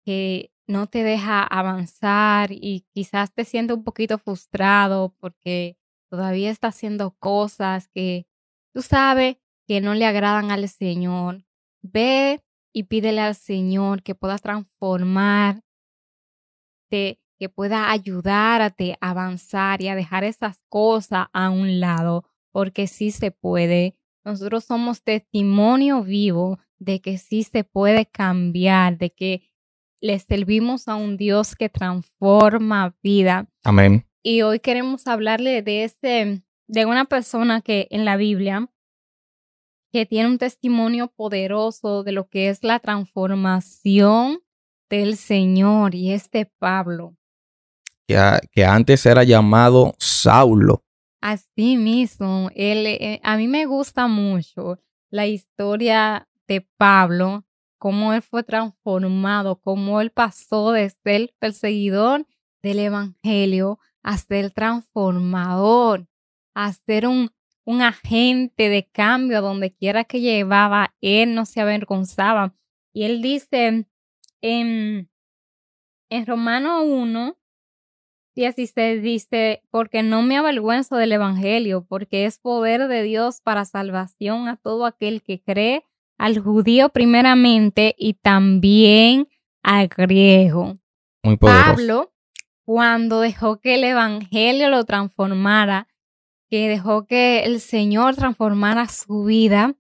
que 0.05 0.54
no 0.67 0.87
te 0.87 1.03
deja 1.03 1.43
avanzar 1.43 2.51
y 2.53 2.87
quizás 2.93 3.33
te 3.33 3.45
sientes 3.45 3.77
un 3.77 3.85
poquito 3.85 4.19
frustrado 4.19 5.15
porque 5.21 5.77
todavía 6.11 6.51
está 6.51 6.69
haciendo 6.69 7.13
cosas 7.19 7.89
que 7.89 8.27
tú 8.73 8.83
sabes 8.83 9.37
que 9.67 9.81
no 9.81 9.95
le 9.95 10.07
agradan 10.07 10.51
al 10.51 10.69
Señor. 10.69 11.45
Ve 11.83 12.43
y 12.73 12.85
pídele 12.85 13.21
al 13.21 13.35
Señor 13.35 14.03
que 14.03 14.15
pueda 14.15 14.39
transformarte, 14.39 15.63
que 16.91 17.49
pueda 17.55 17.91
ayudarte 17.91 18.97
a 19.01 19.11
avanzar 19.11 19.83
y 19.83 19.89
a 19.89 19.95
dejar 19.95 20.25
esas 20.25 20.63
cosas 20.69 21.27
a 21.33 21.51
un 21.51 21.81
lado, 21.81 22.25
porque 22.53 22.87
sí 22.87 23.11
se 23.11 23.31
puede. 23.31 23.97
Nosotros 24.25 24.65
somos 24.65 25.03
testimonio 25.03 26.03
vivo 26.03 26.59
de 26.79 27.01
que 27.01 27.19
sí 27.19 27.43
se 27.43 27.65
puede 27.65 28.07
cambiar, 28.07 28.99
de 28.99 29.11
que 29.11 29.43
le 30.05 30.19
servimos 30.19 30.87
a 30.87 30.97
un 30.97 31.17
Dios 31.17 31.57
que 31.57 31.71
transforma 31.71 32.95
vida. 33.03 33.49
Amén. 33.63 34.07
Y 34.23 34.43
hoy 34.43 34.61
queremos 34.61 35.07
hablarle 35.07 35.63
de 35.63 35.85
ese, 35.85 36.43
de 36.69 36.85
una 36.85 37.07
persona 37.07 37.63
que 37.63 37.89
en 37.91 38.05
la 38.05 38.19
Biblia 38.19 38.69
que 39.91 40.05
tiene 40.05 40.29
un 40.29 40.37
testimonio 40.37 41.09
poderoso 41.09 42.05
de 42.05 42.13
lo 42.13 42.29
que 42.29 42.51
es 42.51 42.63
la 42.63 42.81
transformación 42.81 44.41
del 44.91 45.17
Señor 45.17 45.95
y 45.95 46.13
este 46.13 46.53
Pablo. 46.59 47.17
Que, 48.07 48.41
que 48.53 48.67
antes 48.67 49.07
era 49.07 49.25
llamado 49.25 49.95
Saulo. 49.99 50.85
Así 51.23 51.79
mismo, 51.79 52.51
él, 52.55 52.87
eh, 52.87 53.21
a 53.23 53.39
mí 53.39 53.49
me 53.49 53.65
gusta 53.65 54.07
mucho 54.07 54.79
la 55.09 55.27
historia 55.27 56.29
de 56.47 56.61
Pablo, 56.77 57.44
cómo 57.79 58.13
él 58.13 58.23
fue 58.23 58.43
transformado, 58.43 59.57
cómo 59.57 60.01
él 60.01 60.11
pasó 60.11 60.73
de 60.73 60.91
ser 60.91 61.35
perseguidor 61.39 62.27
del 62.63 62.79
Evangelio 62.79 63.79
a 64.03 64.19
ser 64.19 64.51
transformador, 64.51 66.07
a 66.55 66.73
ser 66.73 67.07
un 67.07 67.31
un 67.65 67.83
agente 67.83 68.69
de 68.69 68.87
cambio 68.87 69.41
donde 69.41 69.73
quiera 69.73 70.05
que 70.05 70.21
llevaba, 70.21 70.95
él 71.01 71.35
no 71.35 71.47
se 71.47 71.61
avergonzaba. 71.61 72.55
Y 72.93 73.05
él 73.05 73.23
dice 73.23 73.87
en, 74.43 75.11
en 76.11 76.27
Romano 76.27 76.83
1, 76.85 77.37
16 78.37 79.03
dice, 79.03 79.63
porque 79.71 80.03
no 80.03 80.23
me 80.23 80.37
avergüenzo 80.37 80.97
del 80.97 81.13
Evangelio, 81.13 81.87
porque 81.89 82.27
es 82.27 82.39
poder 82.39 82.89
de 82.89 83.03
Dios 83.03 83.41
para 83.41 83.65
salvación 83.65 84.49
a 84.49 84.57
todo 84.57 84.87
aquel 84.87 85.23
que 85.23 85.41
cree, 85.43 85.85
al 86.19 86.39
judío 86.39 86.89
primeramente 86.91 87.95
y 87.99 88.15
también 88.15 89.29
al 89.63 89.89
griego. 89.89 90.79
Muy 91.23 91.37
Pablo, 91.37 92.13
cuando 92.65 93.21
dejó 93.21 93.61
que 93.61 93.75
el 93.75 93.85
Evangelio 93.85 94.69
lo 94.69 94.85
transformara, 94.85 95.89
que 96.51 96.69
dejó 96.69 97.07
que 97.07 97.45
el 97.45 97.61
Señor 97.61 98.15
transformara 98.15 98.89
su 98.89 99.25
vida, 99.25 99.75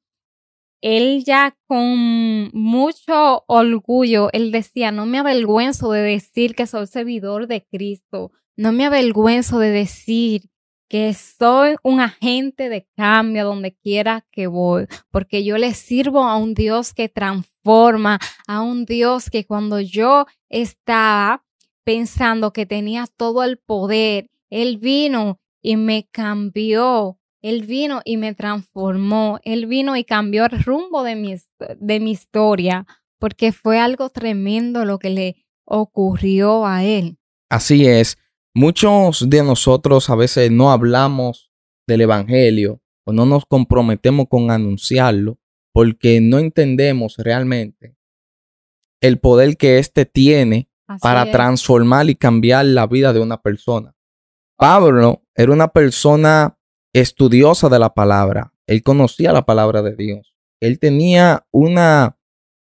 él 0.80 1.24
ya 1.24 1.56
con 1.66 2.50
mucho 2.52 3.44
orgullo, 3.46 4.28
él 4.32 4.52
decía, 4.52 4.92
no 4.92 5.06
me 5.06 5.18
avergüenzo 5.18 5.92
de 5.92 6.02
decir 6.02 6.54
que 6.54 6.66
soy 6.66 6.86
servidor 6.86 7.46
de 7.46 7.64
Cristo, 7.64 8.32
no 8.56 8.72
me 8.72 8.84
avergüenzo 8.84 9.58
de 9.58 9.70
decir 9.70 10.50
que 10.88 11.14
soy 11.14 11.76
un 11.82 12.00
agente 12.00 12.68
de 12.68 12.86
cambio 12.96 13.44
donde 13.44 13.74
quiera 13.74 14.26
que 14.30 14.46
voy, 14.46 14.86
porque 15.10 15.44
yo 15.44 15.58
le 15.58 15.74
sirvo 15.74 16.24
a 16.24 16.36
un 16.36 16.54
Dios 16.54 16.94
que 16.94 17.08
transforma, 17.08 18.18
a 18.46 18.62
un 18.62 18.84
Dios 18.84 19.30
que 19.30 19.46
cuando 19.46 19.80
yo 19.80 20.26
estaba 20.48 21.44
pensando 21.84 22.52
que 22.52 22.66
tenía 22.66 23.06
todo 23.16 23.44
el 23.44 23.58
poder, 23.58 24.30
Él 24.50 24.78
vino 24.78 25.40
y 25.62 25.76
me 25.76 26.08
cambió. 26.10 27.18
Él 27.42 27.66
vino 27.66 28.00
y 28.06 28.16
me 28.16 28.34
transformó. 28.34 29.38
Él 29.44 29.66
vino 29.66 29.96
y 29.96 30.04
cambió 30.04 30.46
el 30.46 30.62
rumbo 30.62 31.02
de 31.02 31.14
mi, 31.14 31.36
de 31.78 32.00
mi 32.00 32.12
historia 32.12 32.86
porque 33.24 33.52
fue 33.52 33.78
algo 33.78 34.10
tremendo 34.10 34.84
lo 34.84 34.98
que 34.98 35.08
le 35.08 35.46
ocurrió 35.64 36.66
a 36.66 36.84
él. 36.84 37.16
Así 37.48 37.86
es. 37.86 38.18
Muchos 38.56 39.28
de 39.28 39.42
nosotros 39.42 40.08
a 40.10 40.14
veces 40.14 40.50
no 40.52 40.70
hablamos 40.70 41.50
del 41.88 42.02
Evangelio 42.02 42.80
o 43.04 43.12
no 43.12 43.26
nos 43.26 43.44
comprometemos 43.46 44.26
con 44.28 44.52
anunciarlo 44.52 45.38
porque 45.72 46.20
no 46.20 46.38
entendemos 46.38 47.16
realmente 47.18 47.96
el 49.00 49.18
poder 49.18 49.56
que 49.56 49.78
éste 49.78 50.06
tiene 50.06 50.70
para 51.02 51.30
transformar 51.32 52.08
y 52.08 52.14
cambiar 52.14 52.66
la 52.66 52.86
vida 52.86 53.12
de 53.12 53.18
una 53.18 53.42
persona. 53.42 53.96
Pablo 54.56 55.24
era 55.34 55.52
una 55.52 55.68
persona 55.68 56.56
estudiosa 56.92 57.68
de 57.68 57.80
la 57.80 57.92
palabra. 57.92 58.54
Él 58.68 58.84
conocía 58.84 59.32
la 59.32 59.44
palabra 59.44 59.82
de 59.82 59.96
Dios. 59.96 60.34
Él 60.60 60.78
tenía 60.78 61.44
una, 61.50 62.18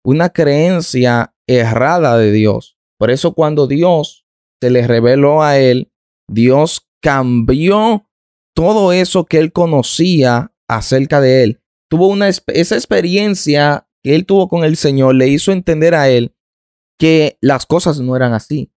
una 0.03 0.29
creencia 0.29 1.33
errada 1.47 2.17
de 2.17 2.33
Dios. 2.33 2.77
Por 2.97 3.11
eso 3.11 3.33
cuando 3.33 3.65
Dios 3.65 4.25
se 4.61 4.69
le 4.69 4.87
reveló 4.87 5.41
a 5.41 5.57
él, 5.57 5.91
Dios 6.29 6.87
cambió 7.01 8.07
todo 8.53 8.91
eso 8.91 9.25
que 9.25 9.39
él 9.39 9.51
conocía 9.51 10.53
acerca 10.67 11.21
de 11.21 11.43
él. 11.43 11.63
Tuvo 11.89 12.07
una 12.07 12.27
esa 12.27 12.75
experiencia 12.75 13.87
que 14.03 14.15
él 14.15 14.25
tuvo 14.25 14.47
con 14.47 14.63
el 14.63 14.77
Señor 14.77 15.15
le 15.15 15.27
hizo 15.27 15.51
entender 15.51 15.95
a 15.95 16.09
él 16.09 16.35
que 16.99 17.37
las 17.41 17.65
cosas 17.65 17.99
no 17.99 18.15
eran 18.15 18.33
así. 18.33 18.71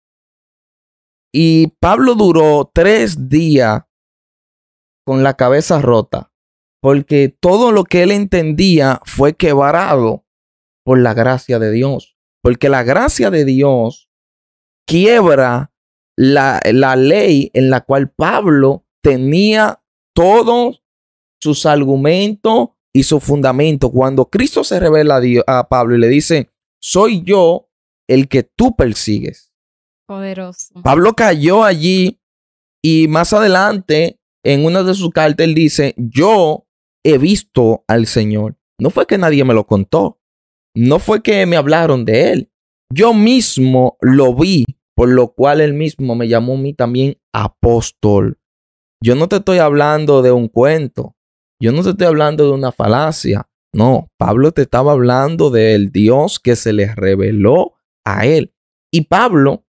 Y 1.32 1.68
Pablo 1.80 2.14
duró 2.14 2.70
tres 2.72 3.28
días 3.28 3.84
con 5.06 5.22
la 5.22 5.34
cabeza 5.34 5.80
rota, 5.80 6.32
porque 6.80 7.28
todo 7.28 7.72
lo 7.72 7.84
que 7.84 8.02
él 8.02 8.10
entendía 8.10 9.00
fue 9.04 9.34
quebrado 9.34 10.26
por 10.84 10.98
la 10.98 11.14
gracia 11.14 11.58
de 11.58 11.70
Dios, 11.70 12.16
porque 12.42 12.68
la 12.68 12.82
gracia 12.82 13.30
de 13.30 13.44
Dios 13.44 14.10
quiebra 14.86 15.69
la, 16.20 16.60
la 16.70 16.96
ley 16.96 17.50
en 17.54 17.70
la 17.70 17.80
cual 17.80 18.10
Pablo 18.10 18.84
tenía 19.02 19.82
todos 20.14 20.84
sus 21.40 21.64
argumentos 21.64 22.70
y 22.92 23.04
su 23.04 23.20
fundamento. 23.20 23.90
Cuando 23.90 24.28
Cristo 24.28 24.62
se 24.62 24.78
revela 24.78 25.22
a, 25.46 25.68
Pablo 25.70 25.96
y 25.96 25.98
le 25.98 26.08
dice, 26.08 26.50
soy 26.78 27.22
yo 27.22 27.70
el 28.06 28.28
que 28.28 28.42
tú 28.42 28.76
persigues. 28.76 29.54
Poderoso. 30.06 30.74
Pablo 30.82 31.14
cayó 31.14 31.64
allí 31.64 32.20
y 32.82 33.08
más 33.08 33.32
adelante 33.32 34.20
en 34.44 34.66
una 34.66 34.82
de 34.82 34.92
sus 34.92 35.10
cartas 35.12 35.46
él 35.46 35.54
dice, 35.54 35.94
yo 35.96 36.66
he 37.02 37.16
visto 37.16 37.82
al 37.88 38.06
Señor. 38.06 38.58
No 38.78 38.90
fue 38.90 39.06
que 39.06 39.16
nadie 39.16 39.42
me 39.44 39.54
lo 39.54 39.66
contó. 39.66 40.20
No 40.74 40.98
fue 40.98 41.22
que 41.22 41.46
me 41.46 41.56
hablaron 41.56 42.04
de 42.04 42.32
él. 42.32 42.52
Yo 42.92 43.14
mismo 43.14 43.96
lo 44.02 44.34
vi, 44.34 44.66
por 45.00 45.08
lo 45.08 45.28
cual 45.28 45.62
él 45.62 45.72
mismo 45.72 46.14
me 46.14 46.28
llamó 46.28 46.56
a 46.56 46.58
mí 46.58 46.74
también 46.74 47.16
apóstol. 47.32 48.38
Yo 49.02 49.14
no 49.14 49.28
te 49.28 49.36
estoy 49.36 49.56
hablando 49.56 50.20
de 50.20 50.30
un 50.30 50.46
cuento. 50.48 51.16
Yo 51.58 51.72
no 51.72 51.82
te 51.82 51.88
estoy 51.88 52.06
hablando 52.06 52.44
de 52.44 52.50
una 52.50 52.70
falacia. 52.70 53.48
No, 53.72 54.10
Pablo 54.18 54.52
te 54.52 54.60
estaba 54.60 54.92
hablando 54.92 55.48
del 55.48 55.90
Dios 55.90 56.38
que 56.38 56.54
se 56.54 56.74
le 56.74 56.94
reveló 56.94 57.78
a 58.04 58.26
él. 58.26 58.52
Y 58.92 59.06
Pablo 59.06 59.64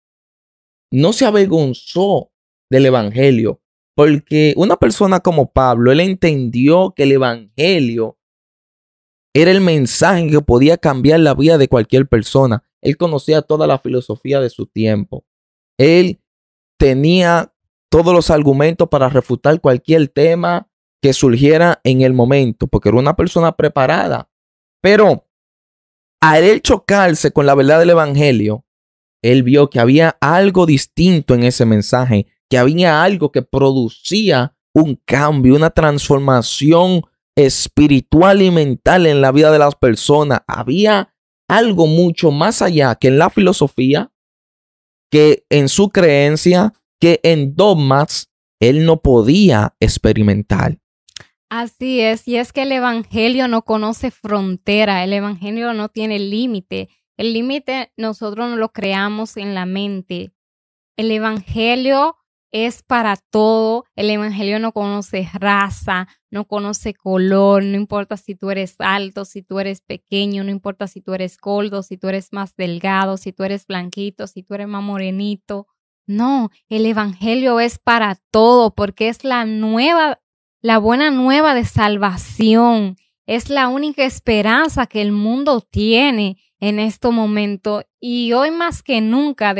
no 0.91 1.13
se 1.13 1.25
avergonzó 1.25 2.33
del 2.69 2.87
Evangelio, 2.87 3.61
porque 3.95 4.53
una 4.57 4.75
persona 4.75 5.21
como 5.21 5.53
Pablo, 5.53 5.93
él 5.93 6.01
entendió 6.01 6.91
que 6.93 7.03
el 7.03 7.13
Evangelio 7.13 8.17
era 9.33 9.51
el 9.51 9.61
mensaje 9.61 10.29
que 10.29 10.41
podía 10.41 10.77
cambiar 10.77 11.21
la 11.21 11.35
vida 11.35 11.57
de 11.57 11.69
cualquier 11.69 12.05
persona. 12.09 12.65
Él 12.81 12.97
conocía 12.97 13.41
toda 13.41 13.67
la 13.67 13.79
filosofía 13.79 14.39
de 14.39 14.49
su 14.49 14.65
tiempo. 14.65 15.25
Él 15.77 16.21
tenía 16.77 17.53
todos 17.89 18.13
los 18.13 18.29
argumentos 18.29 18.87
para 18.89 19.09
refutar 19.09 19.59
cualquier 19.61 20.07
tema 20.07 20.67
que 21.01 21.13
surgiera 21.13 21.81
en 21.83 22.01
el 22.01 22.13
momento, 22.13 22.67
porque 22.67 22.89
era 22.89 22.97
una 22.97 23.15
persona 23.15 23.51
preparada. 23.51 24.29
Pero 24.81 25.27
al 26.21 26.43
él 26.43 26.61
chocarse 26.61 27.31
con 27.31 27.45
la 27.45 27.55
verdad 27.55 27.79
del 27.79 27.91
Evangelio, 27.91 28.65
él 29.23 29.43
vio 29.43 29.69
que 29.69 29.79
había 29.79 30.17
algo 30.21 30.65
distinto 30.65 31.33
en 31.33 31.43
ese 31.43 31.65
mensaje, 31.65 32.27
que 32.49 32.57
había 32.57 33.03
algo 33.03 33.31
que 33.31 33.41
producía 33.41 34.55
un 34.73 34.95
cambio, 35.05 35.55
una 35.55 35.69
transformación 35.69 37.03
espiritual 37.35 38.41
y 38.41 38.51
mental 38.51 39.05
en 39.05 39.21
la 39.21 39.31
vida 39.31 39.51
de 39.51 39.59
las 39.59 39.75
personas. 39.75 40.41
Había 40.47 41.13
algo 41.51 41.85
mucho 41.85 42.31
más 42.31 42.61
allá 42.61 42.95
que 42.95 43.09
en 43.09 43.17
la 43.17 43.29
filosofía, 43.29 44.09
que 45.11 45.43
en 45.49 45.67
su 45.67 45.89
creencia, 45.89 46.71
que 46.97 47.19
en 47.23 47.57
dogmas 47.57 48.31
él 48.61 48.85
no 48.85 49.01
podía 49.01 49.75
experimentar. 49.81 50.79
Así 51.49 51.99
es, 51.99 52.25
y 52.25 52.37
es 52.37 52.53
que 52.53 52.61
el 52.61 52.71
Evangelio 52.71 53.49
no 53.49 53.63
conoce 53.63 54.11
frontera, 54.11 55.03
el 55.03 55.11
Evangelio 55.11 55.73
no 55.73 55.89
tiene 55.89 56.19
límite. 56.19 56.87
El 57.17 57.33
límite 57.33 57.91
nosotros 57.97 58.49
no 58.49 58.55
lo 58.55 58.71
creamos 58.71 59.35
en 59.35 59.53
la 59.53 59.65
mente. 59.65 60.31
El 60.95 61.11
Evangelio 61.11 62.15
es 62.51 62.83
para 62.83 63.17
todo. 63.17 63.85
El 63.95 64.09
Evangelio 64.09 64.59
no 64.59 64.71
conoce 64.71 65.29
raza, 65.33 66.07
no 66.29 66.45
conoce 66.45 66.93
color, 66.93 67.63
no 67.63 67.75
importa 67.75 68.17
si 68.17 68.35
tú 68.35 68.51
eres 68.51 68.75
alto, 68.79 69.25
si 69.25 69.41
tú 69.41 69.59
eres 69.59 69.81
pequeño, 69.81 70.43
no 70.43 70.51
importa 70.51 70.87
si 70.87 71.01
tú 71.01 71.13
eres 71.13 71.37
gordo, 71.37 71.83
si 71.83 71.97
tú 71.97 72.07
eres 72.07 72.31
más 72.31 72.55
delgado, 72.55 73.17
si 73.17 73.33
tú 73.33 73.43
eres 73.43 73.65
blanquito, 73.65 74.27
si 74.27 74.43
tú 74.43 74.53
eres 74.53 74.67
más 74.67 74.83
morenito. 74.83 75.67
No, 76.07 76.49
el 76.67 76.85
Evangelio 76.85 77.59
es 77.59 77.79
para 77.79 78.17
todo 78.31 78.73
porque 78.73 79.07
es 79.07 79.23
la 79.23 79.45
nueva 79.45 80.19
la 80.63 80.77
buena 80.77 81.09
nueva 81.09 81.55
de 81.55 81.65
salvación 81.65 82.95
es 83.25 83.49
la 83.49 83.67
única 83.67 84.03
esperanza 84.03 84.87
que 84.87 85.01
el 85.01 85.11
mundo 85.11 85.61
tiene 85.61 86.37
en 86.59 86.79
este 86.79 87.09
momento 87.09 87.83
y 87.99 88.33
hoy 88.33 88.51
más 88.51 88.83
que 88.83 88.99
nunca 88.99 89.55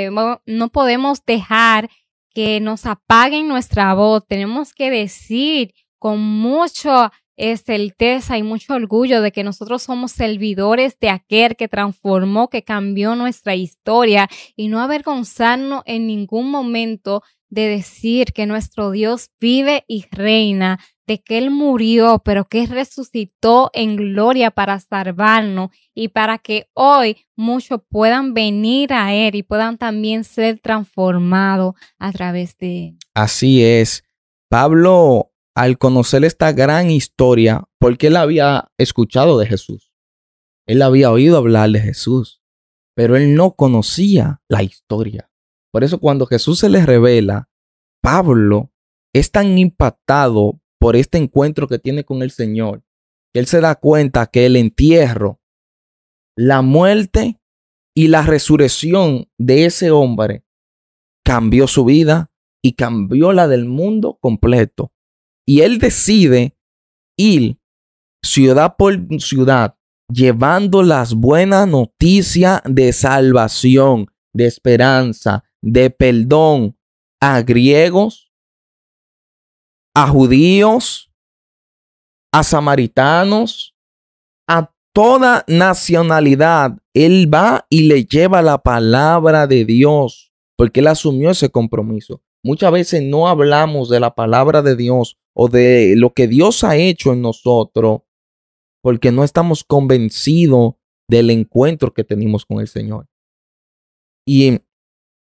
no 0.45 0.69
podemos 0.69 1.25
dejar 1.25 1.89
que 2.33 2.59
nos 2.59 2.85
apaguen 2.85 3.47
nuestra 3.47 3.93
voz. 3.93 4.25
Tenemos 4.27 4.73
que 4.73 4.89
decir 4.89 5.73
con 5.99 6.19
mucha 6.19 7.11
certeza 7.57 8.37
y 8.37 8.43
mucho 8.43 8.75
orgullo 8.75 9.21
de 9.21 9.31
que 9.31 9.43
nosotros 9.43 9.81
somos 9.81 10.11
servidores 10.11 10.97
de 10.99 11.09
aquel 11.09 11.55
que 11.55 11.67
transformó, 11.67 12.49
que 12.49 12.63
cambió 12.63 13.15
nuestra 13.15 13.55
historia 13.55 14.29
y 14.55 14.67
no 14.67 14.79
avergonzarnos 14.79 15.81
en 15.85 16.07
ningún 16.07 16.51
momento 16.51 17.23
de 17.49 17.67
decir 17.67 18.31
que 18.33 18.45
nuestro 18.45 18.91
Dios 18.91 19.29
vive 19.39 19.83
y 19.87 20.05
reina, 20.11 20.79
que 21.19 21.37
Él 21.37 21.51
murió, 21.51 22.21
pero 22.23 22.47
que 22.47 22.65
resucitó 22.65 23.69
en 23.73 23.95
gloria 23.95 24.51
para 24.51 24.79
salvarnos 24.79 25.69
y 25.93 26.09
para 26.09 26.37
que 26.37 26.69
hoy 26.73 27.17
muchos 27.35 27.81
puedan 27.89 28.33
venir 28.33 28.93
a 28.93 29.13
Él 29.13 29.35
y 29.35 29.43
puedan 29.43 29.77
también 29.77 30.23
ser 30.23 30.59
transformados 30.59 31.75
a 31.99 32.11
través 32.11 32.57
de 32.57 32.87
Él. 32.87 32.97
Así 33.13 33.63
es. 33.63 34.03
Pablo, 34.49 35.31
al 35.55 35.77
conocer 35.77 36.23
esta 36.23 36.51
gran 36.51 36.89
historia, 36.89 37.63
porque 37.79 38.07
él 38.07 38.15
había 38.15 38.71
escuchado 38.77 39.37
de 39.37 39.47
Jesús, 39.47 39.91
él 40.65 40.81
había 40.81 41.11
oído 41.11 41.37
hablar 41.37 41.69
de 41.71 41.79
Jesús, 41.79 42.41
pero 42.95 43.15
él 43.15 43.35
no 43.35 43.55
conocía 43.55 44.41
la 44.47 44.63
historia. 44.63 45.29
Por 45.71 45.83
eso 45.83 45.99
cuando 45.99 46.25
Jesús 46.25 46.59
se 46.59 46.69
le 46.69 46.85
revela, 46.85 47.49
Pablo 48.01 48.71
es 49.13 49.31
tan 49.31 49.57
impactado 49.57 50.61
por 50.81 50.95
este 50.95 51.19
encuentro 51.19 51.67
que 51.67 51.77
tiene 51.77 52.03
con 52.03 52.23
el 52.23 52.31
Señor, 52.31 52.83
él 53.35 53.45
se 53.45 53.61
da 53.61 53.75
cuenta 53.75 54.25
que 54.25 54.47
el 54.47 54.55
entierro, 54.55 55.39
la 56.35 56.63
muerte 56.63 57.39
y 57.95 58.07
la 58.07 58.23
resurrección 58.23 59.29
de 59.37 59.65
ese 59.65 59.91
hombre 59.91 60.43
cambió 61.23 61.67
su 61.67 61.85
vida 61.85 62.31
y 62.63 62.73
cambió 62.73 63.31
la 63.31 63.47
del 63.47 63.65
mundo 63.65 64.17
completo. 64.19 64.91
Y 65.45 65.61
él 65.61 65.77
decide 65.77 66.57
ir 67.15 67.59
ciudad 68.23 68.75
por 68.75 68.97
ciudad 69.19 69.77
llevando 70.11 70.81
las 70.81 71.13
buenas 71.13 71.67
noticias 71.67 72.59
de 72.65 72.91
salvación, 72.91 74.07
de 74.33 74.47
esperanza, 74.47 75.43
de 75.61 75.91
perdón 75.91 76.75
a 77.19 77.43
griegos, 77.43 78.30
a 79.93 80.07
judíos, 80.07 81.11
a 82.31 82.43
samaritanos, 82.43 83.75
a 84.47 84.73
toda 84.93 85.43
nacionalidad. 85.47 86.77
Él 86.93 87.33
va 87.33 87.65
y 87.69 87.83
le 87.83 88.05
lleva 88.05 88.41
la 88.41 88.57
palabra 88.57 89.47
de 89.47 89.65
Dios, 89.65 90.31
porque 90.57 90.79
él 90.79 90.87
asumió 90.87 91.31
ese 91.31 91.49
compromiso. 91.49 92.21
Muchas 92.43 92.71
veces 92.71 93.03
no 93.03 93.27
hablamos 93.27 93.89
de 93.89 93.99
la 93.99 94.15
palabra 94.15 94.61
de 94.61 94.75
Dios 94.75 95.17
o 95.33 95.47
de 95.47 95.93
lo 95.95 96.13
que 96.13 96.27
Dios 96.27 96.63
ha 96.63 96.75
hecho 96.75 97.13
en 97.13 97.21
nosotros, 97.21 98.01
porque 98.81 99.11
no 99.11 99.23
estamos 99.23 99.63
convencidos 99.63 100.73
del 101.07 101.29
encuentro 101.29 101.93
que 101.93 102.03
tenemos 102.03 102.45
con 102.45 102.59
el 102.59 102.67
Señor. 102.67 103.07
Y 104.25 104.59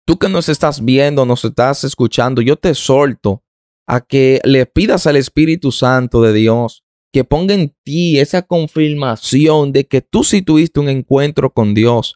tú 0.06 0.17
que 0.17 0.30
nos 0.30 0.47
estás 0.47 0.84
viendo, 0.84 1.26
nos 1.26 1.43
estás 1.43 1.84
escuchando, 1.84 2.41
yo 2.41 2.56
te 2.56 2.74
solto 2.74 3.43
a 3.92 4.00
que 4.00 4.40
le 4.46 4.66
pidas 4.66 5.06
al 5.06 5.18
Espíritu 5.18 5.74
Santo 5.74 6.22
de 6.22 6.32
Dios 6.32 6.86
que 7.12 7.26
ponga 7.26 7.54
en 7.54 7.76
ti 7.84 8.20
esa 8.20 8.42
confirmación 8.42 9.74
de 9.74 9.86
que 9.86 10.00
tú 10.00 10.24
sí 10.24 10.42
tuviste 10.42 10.80
un 10.80 10.88
encuentro 10.88 11.52
con 11.54 11.74
Dios, 11.74 12.16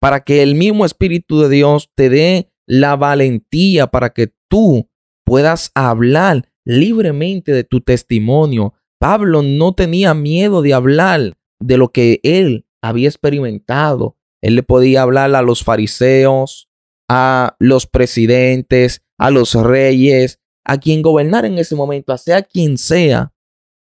para 0.00 0.24
que 0.24 0.42
el 0.42 0.56
mismo 0.56 0.84
Espíritu 0.84 1.38
de 1.38 1.48
Dios 1.50 1.88
te 1.94 2.08
dé 2.08 2.50
la 2.66 2.96
valentía 2.96 3.86
para 3.86 4.10
que 4.10 4.34
tú 4.48 4.90
puedas 5.24 5.70
hablar 5.76 6.50
libremente 6.64 7.52
de 7.52 7.62
tu 7.62 7.80
testimonio. 7.80 8.74
Pablo 8.98 9.42
no 9.42 9.72
tenía 9.72 10.14
miedo 10.14 10.62
de 10.62 10.74
hablar 10.74 11.34
de 11.60 11.76
lo 11.76 11.92
que 11.92 12.18
él 12.24 12.66
había 12.82 13.08
experimentado. 13.08 14.16
Él 14.42 14.56
le 14.56 14.64
podía 14.64 15.02
hablar 15.02 15.32
a 15.36 15.42
los 15.42 15.62
fariseos, 15.62 16.68
a 17.08 17.54
los 17.60 17.86
presidentes, 17.86 19.04
a 19.16 19.30
los 19.30 19.54
reyes, 19.54 20.40
a 20.64 20.78
quien 20.78 21.02
gobernar 21.02 21.44
en 21.44 21.58
ese 21.58 21.74
momento, 21.74 22.12
a 22.12 22.18
sea 22.18 22.42
quien 22.42 22.78
sea, 22.78 23.32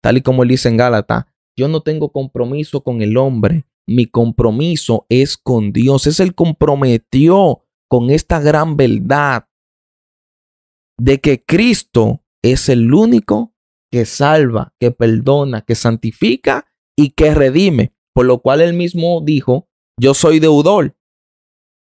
tal 0.02 0.18
y 0.18 0.22
como 0.22 0.42
él 0.42 0.48
dice 0.48 0.68
en 0.68 0.76
Gálatas, 0.76 1.26
yo 1.56 1.68
no 1.68 1.82
tengo 1.82 2.10
compromiso 2.10 2.82
con 2.82 3.02
el 3.02 3.16
hombre, 3.16 3.66
mi 3.90 4.06
compromiso 4.06 5.04
es 5.08 5.36
con 5.36 5.72
Dios. 5.72 6.06
Es 6.06 6.20
el 6.20 6.34
comprometió 6.34 7.64
con 7.88 8.10
esta 8.10 8.40
gran 8.40 8.76
verdad 8.76 9.48
de 10.96 11.20
que 11.20 11.42
Cristo 11.42 12.22
es 12.40 12.68
el 12.68 12.94
único 12.94 13.52
que 13.90 14.06
salva, 14.06 14.74
que 14.78 14.92
perdona, 14.92 15.62
que 15.62 15.74
santifica 15.74 16.66
y 16.96 17.10
que 17.10 17.34
redime. 17.34 17.92
Por 18.14 18.26
lo 18.26 18.40
cual 18.40 18.60
él 18.60 18.74
mismo 18.74 19.20
dijo, 19.20 19.68
yo 19.98 20.14
soy 20.14 20.38
deudor. 20.38 20.96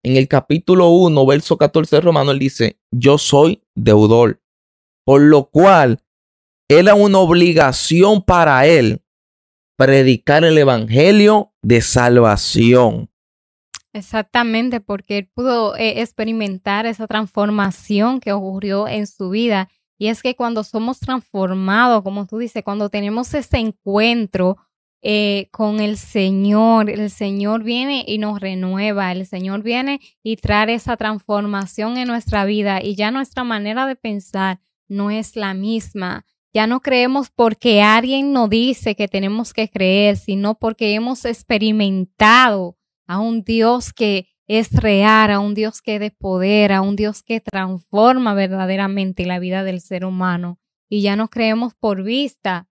En 0.02 0.16
el 0.16 0.28
capítulo 0.28 0.88
1, 0.88 1.26
verso 1.26 1.58
14 1.58 1.96
de 1.96 2.00
Romano, 2.00 2.30
él 2.30 2.38
dice, 2.38 2.80
yo 2.90 3.18
soy 3.18 3.62
deudor. 3.74 4.41
Por 5.04 5.22
lo 5.22 5.50
cual 5.50 6.00
era 6.68 6.94
una 6.94 7.18
obligación 7.18 8.22
para 8.22 8.66
él 8.66 9.02
predicar 9.76 10.44
el 10.44 10.56
evangelio 10.56 11.52
de 11.62 11.80
salvación. 11.80 13.10
Exactamente, 13.92 14.80
porque 14.80 15.18
él 15.18 15.28
pudo 15.34 15.76
eh, 15.76 16.00
experimentar 16.00 16.86
esa 16.86 17.06
transformación 17.06 18.20
que 18.20 18.32
ocurrió 18.32 18.88
en 18.88 19.06
su 19.06 19.30
vida. 19.30 19.68
Y 19.98 20.08
es 20.08 20.22
que 20.22 20.34
cuando 20.34 20.64
somos 20.64 20.98
transformados, 20.98 22.02
como 22.02 22.26
tú 22.26 22.38
dices, 22.38 22.64
cuando 22.64 22.88
tenemos 22.88 23.34
ese 23.34 23.58
encuentro 23.58 24.56
eh, 25.02 25.48
con 25.50 25.80
el 25.80 25.98
Señor, 25.98 26.88
el 26.88 27.10
Señor 27.10 27.64
viene 27.64 28.04
y 28.06 28.18
nos 28.18 28.40
renueva, 28.40 29.12
el 29.12 29.26
Señor 29.26 29.62
viene 29.62 30.00
y 30.22 30.36
trae 30.36 30.72
esa 30.72 30.96
transformación 30.96 31.98
en 31.98 32.08
nuestra 32.08 32.44
vida 32.44 32.82
y 32.82 32.94
ya 32.94 33.10
nuestra 33.10 33.44
manera 33.44 33.86
de 33.86 33.96
pensar 33.96 34.60
no 34.92 35.10
es 35.10 35.36
la 35.36 35.54
misma. 35.54 36.24
Ya 36.54 36.66
no 36.66 36.80
creemos 36.80 37.30
porque 37.34 37.82
alguien 37.82 38.32
nos 38.32 38.50
dice 38.50 38.94
que 38.94 39.08
tenemos 39.08 39.52
que 39.52 39.68
creer, 39.68 40.16
sino 40.16 40.54
porque 40.58 40.94
hemos 40.94 41.24
experimentado 41.24 42.76
a 43.06 43.18
un 43.18 43.42
Dios 43.42 43.92
que 43.92 44.28
es 44.46 44.70
real, 44.72 45.30
a 45.30 45.40
un 45.40 45.54
Dios 45.54 45.80
que 45.80 45.98
de 45.98 46.10
poder, 46.10 46.72
a 46.72 46.82
un 46.82 46.94
Dios 46.94 47.22
que 47.22 47.40
transforma 47.40 48.34
verdaderamente 48.34 49.24
la 49.24 49.38
vida 49.38 49.64
del 49.64 49.80
ser 49.80 50.04
humano. 50.04 50.58
Y 50.90 51.00
ya 51.00 51.16
no 51.16 51.28
creemos 51.28 51.74
por 51.74 52.02
vista, 52.02 52.68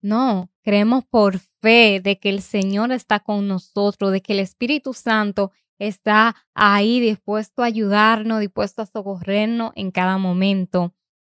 no, 0.00 0.50
creemos 0.62 1.04
por 1.04 1.38
fe 1.38 2.00
de 2.02 2.18
que 2.18 2.30
el 2.30 2.40
Señor 2.40 2.90
está 2.92 3.20
con 3.20 3.48
nosotros, 3.48 4.12
de 4.12 4.22
que 4.22 4.32
el 4.32 4.40
Espíritu 4.40 4.94
Santo 4.94 5.52
está 5.78 6.36
ahí 6.54 7.00
dispuesto 7.00 7.62
a 7.62 7.66
ayudarnos, 7.66 8.40
dispuesto 8.40 8.80
a 8.80 8.86
socorrernos 8.86 9.72
en 9.74 9.90
cada 9.90 10.16
momento. 10.16 10.94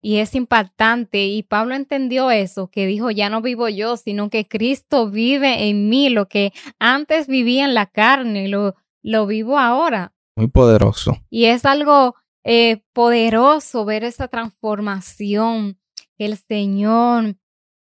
Y 0.06 0.20
es 0.20 0.36
impactante. 0.36 1.26
Y 1.26 1.42
Pablo 1.42 1.74
entendió 1.74 2.30
eso, 2.30 2.68
que 2.68 2.86
dijo, 2.86 3.10
ya 3.10 3.28
no 3.32 3.42
vivo 3.42 3.70
yo, 3.70 3.98
sino 3.98 4.30
que 4.30 4.48
Cristo 4.48 5.10
vive 5.10 5.68
en 5.68 5.90
mí. 5.90 6.10
Lo 6.10 6.28
que 6.28 6.54
antes 6.78 7.26
vivía 7.26 7.66
en 7.66 7.74
la 7.74 7.88
carne, 7.88 8.48
lo, 8.48 8.76
lo 9.02 9.26
vivo 9.26 9.58
ahora. 9.58 10.14
Muy 10.36 10.48
poderoso. 10.48 11.18
Y 11.32 11.46
es 11.46 11.66
algo 11.66 12.14
eh, 12.44 12.84
poderoso 12.94 13.84
ver 13.84 14.04
esa 14.04 14.28
transformación 14.28 15.80
que 16.20 16.26
el 16.26 16.38
Señor 16.38 17.38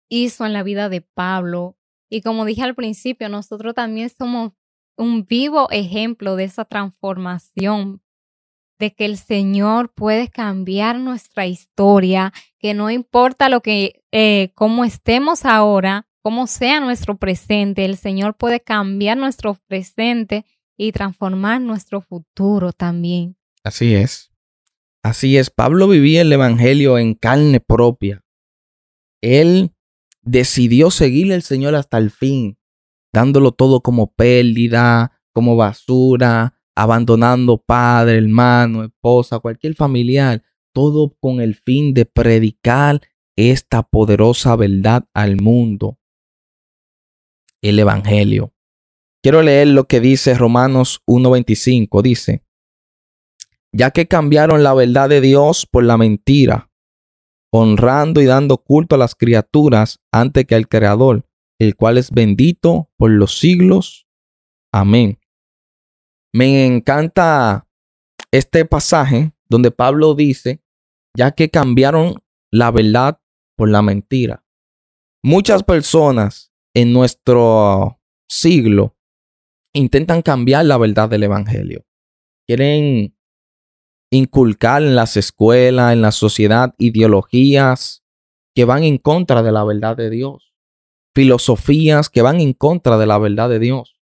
hizo 0.10 0.48
en 0.48 0.54
la 0.54 0.64
vida 0.64 0.90
de 0.90 1.02
Pablo. 1.02 1.78
Y 2.10 2.24
como 2.24 2.46
dije 2.46 2.64
al 2.64 2.74
principio, 2.74 3.30
nosotros 3.30 3.76
también 3.76 4.10
somos 4.10 4.54
un 4.98 5.28
vivo 5.28 5.68
ejemplo 5.70 6.36
de 6.36 6.46
esa 6.46 6.66
transformación 6.66 8.02
de 8.80 8.96
que 8.96 9.06
el 9.06 9.18
Señor 9.18 9.94
puede 9.94 10.30
cambiar 10.30 10.98
nuestra 11.00 11.46
historia, 11.46 12.34
que 12.58 12.74
no 12.74 12.90
importa 12.90 13.50
lo 13.50 13.62
que, 13.62 14.04
eh, 14.12 14.52
cómo 14.56 14.86
estemos 14.86 15.46
ahora, 15.46 16.08
cómo 16.22 16.48
sea 16.48 16.80
nuestro 16.80 17.18
presente, 17.18 17.86
el 17.86 17.98
Señor 17.98 18.38
puede 18.38 18.62
cambiar 18.62 19.18
nuestro 19.18 19.58
presente 19.68 20.46
y 20.78 20.94
transformar 20.94 21.62
nuestro 21.62 22.02
futuro 22.02 22.72
también. 22.72 23.38
Así 23.64 23.94
es. 23.94 24.32
Así 25.04 25.38
es. 25.38 25.50
Pablo 25.50 25.88
vivía 25.88 26.22
el 26.22 26.32
Evangelio 26.32 26.98
en 26.98 27.16
carne 27.16 27.60
propia. 27.60 28.24
Él 29.22 29.74
decidió 30.22 30.92
seguirle 30.92 31.36
al 31.36 31.44
Señor 31.44 31.76
hasta 31.76 31.98
el 31.98 32.12
fin, 32.12 32.58
dándolo 33.12 33.52
todo 33.52 33.82
como 33.82 34.14
pérdida, 34.14 35.20
como 35.34 35.58
basura, 35.58 36.59
abandonando 36.80 37.58
padre, 37.58 38.20
hermano, 38.20 38.86
esposa, 38.86 39.40
cualquier 39.40 39.76
familiar, 39.76 40.42
todo 40.74 41.14
con 41.20 41.42
el 41.42 41.56
fin 41.56 41.94
de 41.94 42.06
predicar 42.06 43.02
esta 43.36 43.84
poderosa 43.84 44.56
verdad 44.56 45.06
al 45.14 45.42
mundo, 45.42 46.00
el 47.62 47.80
Evangelio. 47.80 48.54
Quiero 49.22 49.42
leer 49.42 49.68
lo 49.68 49.88
que 49.88 50.00
dice 50.00 50.36
Romanos 50.36 51.02
1.25. 51.06 52.02
Dice, 52.02 52.46
ya 53.74 53.92
que 53.92 54.08
cambiaron 54.08 54.64
la 54.64 54.74
verdad 54.74 55.10
de 55.10 55.20
Dios 55.20 55.66
por 55.66 55.84
la 55.84 55.98
mentira, 55.98 56.72
honrando 57.52 58.22
y 58.22 58.26
dando 58.26 58.58
culto 58.58 58.96
a 58.96 59.00
las 59.00 59.16
criaturas 59.16 60.00
antes 60.14 60.46
que 60.46 60.56
al 60.56 60.70
Creador, 60.70 61.28
el 61.60 61.76
cual 61.76 61.98
es 61.98 62.10
bendito 62.10 62.90
por 62.96 63.12
los 63.12 63.38
siglos. 63.38 64.08
Amén. 64.72 65.19
Me 66.34 66.66
encanta 66.66 67.68
este 68.32 68.66
pasaje 68.66 69.34
donde 69.50 69.72
Pablo 69.72 70.14
dice, 70.14 70.62
ya 71.18 71.32
que 71.32 71.50
cambiaron 71.50 72.16
la 72.52 72.72
verdad 72.72 73.20
por 73.56 73.70
la 73.70 73.82
mentira. 73.82 74.46
Muchas 75.24 75.64
personas 75.64 76.54
en 76.76 76.94
nuestro 76.94 78.00
siglo 78.30 78.96
intentan 79.74 80.22
cambiar 80.22 80.66
la 80.66 80.78
verdad 80.78 81.10
del 81.10 81.24
Evangelio. 81.24 81.86
Quieren 82.48 83.16
inculcar 84.12 84.82
en 84.82 84.96
las 84.96 85.18
escuelas, 85.18 85.94
en 85.94 86.02
la 86.02 86.12
sociedad, 86.12 86.74
ideologías 86.78 88.04
que 88.56 88.66
van 88.66 88.84
en 88.84 88.98
contra 88.98 89.44
de 89.44 89.52
la 89.52 89.64
verdad 89.64 89.98
de 89.98 90.10
Dios. 90.10 90.54
Filosofías 91.16 92.10
que 92.10 92.22
van 92.22 92.40
en 92.40 92.54
contra 92.54 92.98
de 92.98 93.08
la 93.08 93.18
verdad 93.18 93.50
de 93.50 93.60
Dios. 93.60 94.00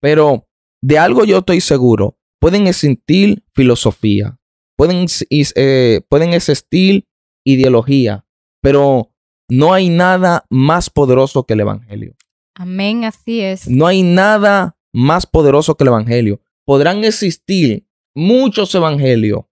Pero 0.00 0.46
de 0.84 0.98
algo 0.98 1.24
yo 1.24 1.38
estoy 1.38 1.62
seguro. 1.62 2.18
Pueden 2.38 2.66
existir 2.66 3.42
filosofía, 3.54 4.38
pueden, 4.76 5.06
eh, 5.30 6.02
pueden 6.10 6.34
existir 6.34 7.06
ideología, 7.42 8.26
pero 8.60 9.10
no 9.48 9.72
hay 9.72 9.88
nada 9.88 10.44
más 10.50 10.90
poderoso 10.90 11.44
que 11.44 11.54
el 11.54 11.60
Evangelio. 11.60 12.14
Amén, 12.54 13.04
así 13.04 13.40
es. 13.40 13.66
No 13.66 13.86
hay 13.86 14.02
nada 14.02 14.76
más 14.92 15.26
poderoso 15.26 15.74
que 15.74 15.84
el 15.84 15.88
Evangelio. 15.88 16.42
Podrán 16.66 17.02
existir 17.02 17.86
muchos 18.14 18.74
evangelios, 18.74 19.46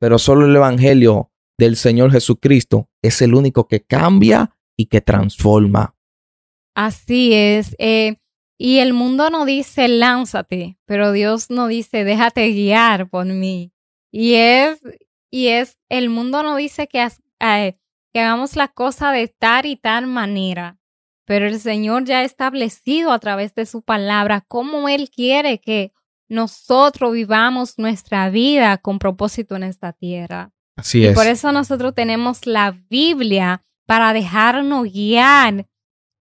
pero 0.00 0.18
solo 0.18 0.46
el 0.46 0.56
Evangelio 0.56 1.30
del 1.58 1.76
Señor 1.76 2.10
Jesucristo 2.10 2.88
es 3.02 3.20
el 3.20 3.34
único 3.34 3.68
que 3.68 3.82
cambia 3.82 4.56
y 4.78 4.86
que 4.86 5.02
transforma. 5.02 5.94
Así 6.74 7.34
es. 7.34 7.76
Eh, 7.78 8.16
y 8.58 8.78
el 8.78 8.92
mundo 8.92 9.30
no 9.30 9.44
dice 9.44 9.86
lánzate, 9.86 10.78
pero 10.84 11.12
Dios 11.12 11.48
no 11.48 11.68
dice 11.68 12.02
déjate 12.02 12.48
guiar 12.48 13.08
por 13.08 13.24
mí. 13.24 13.72
Y 14.10 14.34
es, 14.34 14.80
y 15.30 15.48
es, 15.48 15.78
el 15.88 16.10
mundo 16.10 16.42
no 16.42 16.56
dice 16.56 16.88
que, 16.88 17.06
eh, 17.40 17.76
que 18.12 18.20
hagamos 18.20 18.56
la 18.56 18.66
cosa 18.66 19.12
de 19.12 19.28
tal 19.28 19.66
y 19.66 19.76
tal 19.76 20.08
manera, 20.08 20.78
pero 21.24 21.46
el 21.46 21.60
Señor 21.60 22.04
ya 22.04 22.18
ha 22.18 22.24
establecido 22.24 23.12
a 23.12 23.20
través 23.20 23.54
de 23.54 23.64
su 23.64 23.82
palabra 23.82 24.44
cómo 24.48 24.88
Él 24.88 25.08
quiere 25.08 25.60
que 25.60 25.92
nosotros 26.28 27.12
vivamos 27.12 27.78
nuestra 27.78 28.28
vida 28.28 28.76
con 28.78 28.98
propósito 28.98 29.54
en 29.54 29.62
esta 29.62 29.92
tierra. 29.92 30.50
Así 30.74 31.04
es. 31.04 31.12
Y 31.12 31.14
por 31.14 31.26
eso 31.26 31.52
nosotros 31.52 31.94
tenemos 31.94 32.44
la 32.44 32.72
Biblia 32.90 33.62
para 33.86 34.12
dejarnos 34.12 34.92
guiar 34.92 35.66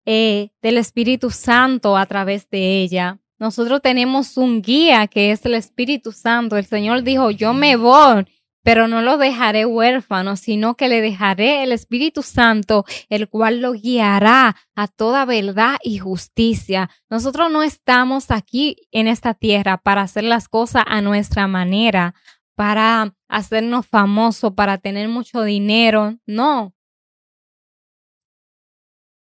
eh, 0.05 0.49
del 0.61 0.77
Espíritu 0.77 1.31
Santo 1.31 1.97
a 1.97 2.05
través 2.05 2.49
de 2.49 2.81
ella. 2.81 3.19
Nosotros 3.37 3.81
tenemos 3.81 4.37
un 4.37 4.61
guía 4.61 5.07
que 5.07 5.31
es 5.31 5.45
el 5.45 5.55
Espíritu 5.55 6.11
Santo. 6.11 6.57
El 6.57 6.65
Señor 6.65 7.03
dijo, 7.03 7.31
yo 7.31 7.53
me 7.53 7.75
voy, 7.75 8.25
pero 8.63 8.87
no 8.87 9.01
lo 9.01 9.17
dejaré 9.17 9.65
huérfano, 9.65 10.35
sino 10.37 10.75
que 10.75 10.87
le 10.87 11.01
dejaré 11.01 11.63
el 11.63 11.71
Espíritu 11.71 12.23
Santo, 12.23 12.85
el 13.09 13.27
cual 13.29 13.61
lo 13.61 13.73
guiará 13.73 14.55
a 14.75 14.87
toda 14.87 15.25
verdad 15.25 15.77
y 15.83 15.97
justicia. 15.97 16.89
Nosotros 17.09 17.51
no 17.51 17.61
estamos 17.61 18.31
aquí 18.31 18.87
en 18.91 19.07
esta 19.07 19.33
tierra 19.33 19.77
para 19.77 20.01
hacer 20.01 20.23
las 20.23 20.47
cosas 20.47 20.83
a 20.87 21.01
nuestra 21.01 21.47
manera, 21.47 22.15
para 22.55 23.13
hacernos 23.27 23.85
famosos, 23.85 24.53
para 24.53 24.77
tener 24.77 25.09
mucho 25.09 25.43
dinero. 25.43 26.17
No, 26.25 26.74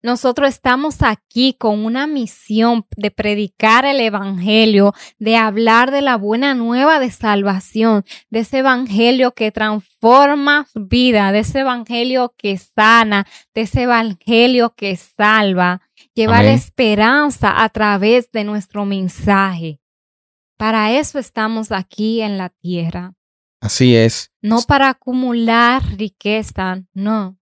nosotros 0.02 0.48
estamos 0.48 1.02
aquí 1.02 1.54
con 1.54 1.84
una 1.84 2.06
misión 2.06 2.84
de 2.96 3.10
predicar 3.12 3.84
el 3.84 4.00
Evangelio, 4.00 4.94
de 5.18 5.36
hablar 5.36 5.92
de 5.92 6.02
la 6.02 6.16
buena 6.16 6.54
nueva 6.54 6.98
de 6.98 7.10
salvación, 7.10 8.04
de 8.28 8.40
ese 8.40 8.58
Evangelio 8.58 9.32
que 9.32 9.52
transforma 9.52 10.66
vida, 10.74 11.30
de 11.30 11.40
ese 11.40 11.60
Evangelio 11.60 12.34
que 12.36 12.58
sana, 12.58 13.26
de 13.54 13.62
ese 13.62 13.82
Evangelio 13.82 14.74
que 14.74 14.96
salva, 14.96 15.82
llevar 16.14 16.46
esperanza 16.46 17.62
a 17.62 17.68
través 17.68 18.30
de 18.32 18.42
nuestro 18.42 18.84
mensaje. 18.84 19.78
Para 20.56 20.92
eso 20.92 21.18
estamos 21.18 21.70
aquí 21.70 22.20
en 22.20 22.38
la 22.38 22.48
tierra. 22.48 23.14
Así 23.60 23.94
es. 23.94 24.32
No 24.40 24.62
para 24.62 24.88
acumular 24.88 25.82
riqueza, 25.96 26.82
no 26.92 27.38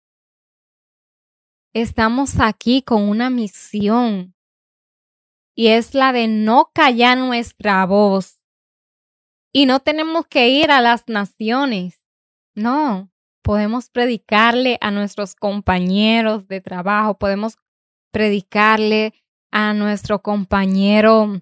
estamos 1.81 2.39
aquí 2.39 2.81
con 2.81 3.03
una 3.03 3.29
misión 3.29 4.33
y 5.55 5.67
es 5.67 5.93
la 5.93 6.11
de 6.11 6.27
no 6.27 6.71
callar 6.73 7.17
nuestra 7.17 7.85
voz. 7.85 8.39
Y 9.53 9.65
no 9.65 9.79
tenemos 9.79 10.27
que 10.27 10.49
ir 10.49 10.71
a 10.71 10.81
las 10.81 11.07
naciones. 11.07 12.03
No, 12.55 13.11
podemos 13.43 13.89
predicarle 13.89 14.77
a 14.81 14.91
nuestros 14.91 15.35
compañeros 15.35 16.47
de 16.47 16.61
trabajo, 16.61 17.17
podemos 17.17 17.57
predicarle 18.11 19.13
a 19.51 19.73
nuestro 19.73 20.21
compañero 20.21 21.41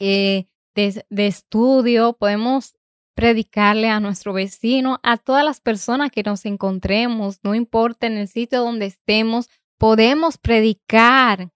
eh, 0.00 0.46
de, 0.74 1.04
de 1.08 1.26
estudio, 1.26 2.14
podemos 2.14 2.74
predicarle 3.14 3.88
a 3.88 4.00
nuestro 4.00 4.32
vecino, 4.32 5.00
a 5.02 5.16
todas 5.16 5.44
las 5.44 5.60
personas 5.60 6.10
que 6.10 6.22
nos 6.22 6.44
encontremos, 6.44 7.38
no 7.42 7.54
importa 7.54 8.06
en 8.06 8.18
el 8.18 8.28
sitio 8.28 8.60
donde 8.60 8.86
estemos, 8.86 9.48
podemos 9.78 10.38
predicar 10.38 11.50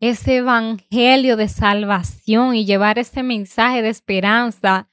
ese 0.00 0.36
evangelio 0.36 1.36
de 1.36 1.48
salvación 1.48 2.54
y 2.54 2.64
llevar 2.66 2.98
ese 2.98 3.22
mensaje 3.22 3.82
de 3.82 3.88
esperanza. 3.88 4.90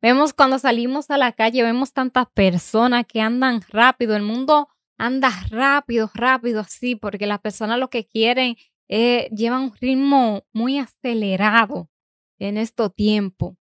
Vemos 0.00 0.32
cuando 0.32 0.58
salimos 0.58 1.10
a 1.10 1.18
la 1.18 1.32
calle, 1.32 1.62
vemos 1.62 1.92
tantas 1.92 2.26
personas 2.32 3.04
que 3.06 3.20
andan 3.20 3.62
rápido, 3.68 4.16
el 4.16 4.22
mundo 4.22 4.68
anda 4.98 5.30
rápido, 5.50 6.10
rápido 6.14 6.60
así, 6.60 6.94
porque 6.96 7.26
las 7.26 7.40
personas 7.40 7.78
lo 7.78 7.90
que 7.90 8.06
quieren 8.06 8.56
es 8.88 9.28
llevan 9.30 9.62
un 9.62 9.74
ritmo 9.74 10.44
muy 10.52 10.78
acelerado 10.78 11.90
en 12.38 12.58
este 12.58 12.88
tiempo, 12.90 13.56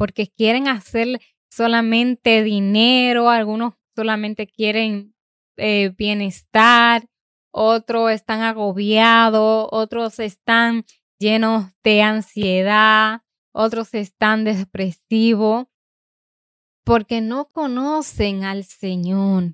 porque 0.00 0.28
quieren 0.28 0.66
hacer 0.66 1.20
solamente 1.50 2.42
dinero, 2.42 3.28
algunos 3.28 3.74
solamente 3.94 4.46
quieren 4.46 5.14
eh, 5.58 5.92
bienestar, 5.94 7.04
otros 7.52 8.10
están 8.10 8.40
agobiados, 8.40 9.68
otros 9.70 10.18
están 10.18 10.86
llenos 11.18 11.66
de 11.84 12.00
ansiedad, 12.00 13.20
otros 13.52 13.92
están 13.92 14.44
depresivos, 14.44 15.66
porque 16.82 17.20
no 17.20 17.44
conocen 17.44 18.44
al 18.44 18.64
Señor, 18.64 19.52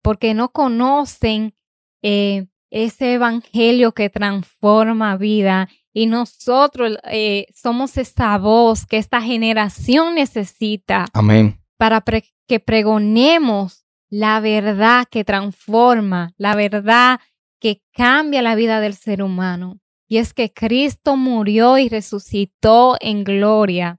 porque 0.00 0.32
no 0.32 0.48
conocen 0.48 1.54
eh, 2.02 2.46
ese 2.70 3.12
evangelio 3.12 3.92
que 3.92 4.08
transforma 4.08 5.18
vida. 5.18 5.68
Y 5.98 6.06
nosotros 6.06 6.96
eh, 7.10 7.46
somos 7.52 7.96
esa 7.96 8.38
voz 8.38 8.86
que 8.86 8.98
esta 8.98 9.20
generación 9.20 10.14
necesita. 10.14 11.06
Amén. 11.12 11.60
Para 11.76 12.04
que 12.46 12.60
pregonemos 12.60 13.84
la 14.08 14.38
verdad 14.38 15.08
que 15.10 15.24
transforma, 15.24 16.34
la 16.36 16.54
verdad 16.54 17.18
que 17.58 17.82
cambia 17.92 18.42
la 18.42 18.54
vida 18.54 18.78
del 18.78 18.94
ser 18.94 19.24
humano. 19.24 19.80
Y 20.06 20.18
es 20.18 20.34
que 20.34 20.52
Cristo 20.52 21.16
murió 21.16 21.78
y 21.78 21.88
resucitó 21.88 22.96
en 23.00 23.24
gloria. 23.24 23.98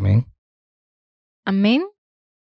Amén. 0.00 0.26
Amén. 1.44 1.86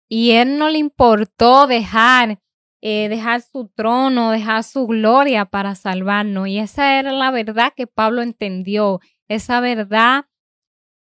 Y 0.08 0.30
Él 0.30 0.58
no 0.58 0.68
le 0.68 0.78
importó 0.78 1.66
dejar, 1.66 2.38
eh, 2.86 3.08
dejar 3.08 3.40
su 3.40 3.68
trono, 3.68 4.30
dejar 4.30 4.62
su 4.62 4.86
gloria 4.86 5.46
para 5.46 5.74
salvarnos. 5.74 6.48
Y 6.48 6.58
esa 6.58 6.98
era 6.98 7.12
la 7.12 7.30
verdad 7.30 7.72
que 7.74 7.86
Pablo 7.86 8.20
entendió, 8.20 9.00
esa 9.26 9.60
verdad 9.60 10.26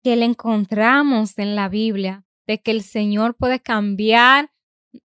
que 0.04 0.16
le 0.16 0.26
encontramos 0.26 1.40
en 1.40 1.56
la 1.56 1.68
Biblia, 1.68 2.24
de 2.46 2.62
que 2.62 2.70
el 2.70 2.84
Señor 2.84 3.36
puede 3.36 3.60
cambiar 3.60 4.52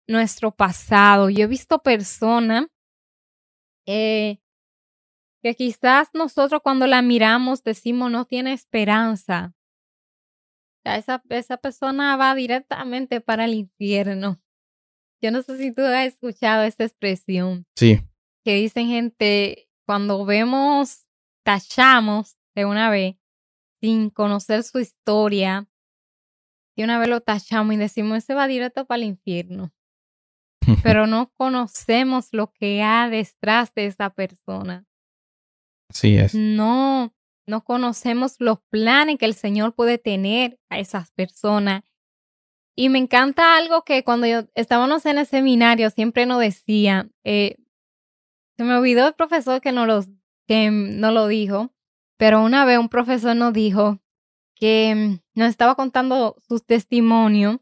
nuestro 0.07 0.51
pasado. 0.51 1.29
Yo 1.29 1.45
he 1.45 1.47
visto 1.47 1.83
personas 1.83 2.69
eh, 3.87 4.39
que 5.43 5.55
quizás 5.57 6.09
nosotros 6.15 6.63
cuando 6.65 6.87
la 6.87 7.03
miramos 7.03 7.65
decimos 7.65 8.11
no 8.11 8.25
tiene 8.25 8.55
esperanza. 8.55 9.53
esa, 10.85 11.23
esa 11.29 11.59
persona 11.59 12.17
va 12.17 12.35
directamente 12.35 13.21
para 13.21 13.45
el 13.45 13.53
infierno. 13.53 14.41
Yo 15.23 15.31
no 15.31 15.43
sé 15.43 15.59
si 15.59 15.73
tú 15.73 15.83
has 15.83 16.07
escuchado 16.07 16.65
esta 16.65 16.85
expresión. 16.85 17.67
Sí. 17.77 18.01
Que 18.45 18.57
dicen 18.57 18.89
gente, 18.89 19.69
cuando 19.87 20.25
vemos, 20.25 21.07
tachamos 21.45 22.37
de 22.55 22.65
una 22.65 22.91
vez, 22.91 23.17
sin 23.81 24.11
conocer 24.11 24.63
su 24.63 24.79
historia, 24.79 25.69
y 26.77 26.85
una 26.85 26.99
vez 26.99 27.09
lo 27.09 27.23
tachamos 27.23 27.75
y 27.75 27.79
decimos, 27.79 28.19
ese 28.19 28.35
va 28.35 28.47
directo 28.47 28.85
para 28.87 28.99
el 28.99 29.05
infierno. 29.05 29.73
Pero 30.83 31.07
no 31.07 31.33
conocemos 31.33 32.29
lo 32.33 32.53
que 32.53 32.83
hay 32.83 33.11
detrás 33.11 33.73
de 33.75 33.87
esa 33.87 34.11
persona. 34.11 34.85
Así 35.89 36.17
es. 36.17 36.35
No, 36.35 37.15
no 37.47 37.65
conocemos 37.65 38.37
los 38.41 38.59
planes 38.71 39.19
que 39.19 39.25
el 39.25 39.35
Señor 39.35 39.75
puede 39.75 39.99
tener 39.99 40.61
a 40.69 40.79
esas 40.79 41.11
personas. 41.13 41.83
Y 42.79 42.91
me 42.91 42.99
encanta 42.99 43.57
algo 43.57 43.83
que 43.85 44.05
cuando 44.05 44.27
yo, 44.27 44.45
estábamos 44.55 45.07
en 45.07 45.17
el 45.17 45.27
seminario 45.27 45.89
siempre 45.89 46.27
nos 46.27 46.41
decía, 46.41 47.09
eh, 47.25 47.57
se 48.59 48.65
me 48.65 48.77
olvidó 48.77 49.09
el 49.09 49.15
profesor 49.15 49.63
que 49.63 49.73
no, 49.73 49.87
los, 49.87 50.09
que 50.47 50.71
no 50.71 51.11
lo 51.11 51.27
dijo, 51.27 51.73
pero 52.19 52.43
una 52.43 52.67
vez 52.67 52.79
un 52.79 52.91
profesor 52.91 53.35
nos 53.35 53.55
dijo 53.55 53.99
que 54.55 54.95
mm, 54.95 55.39
nos 55.39 55.49
estaba 55.49 55.75
contando 55.75 56.37
sus 56.47 56.67
testimonios 56.67 57.59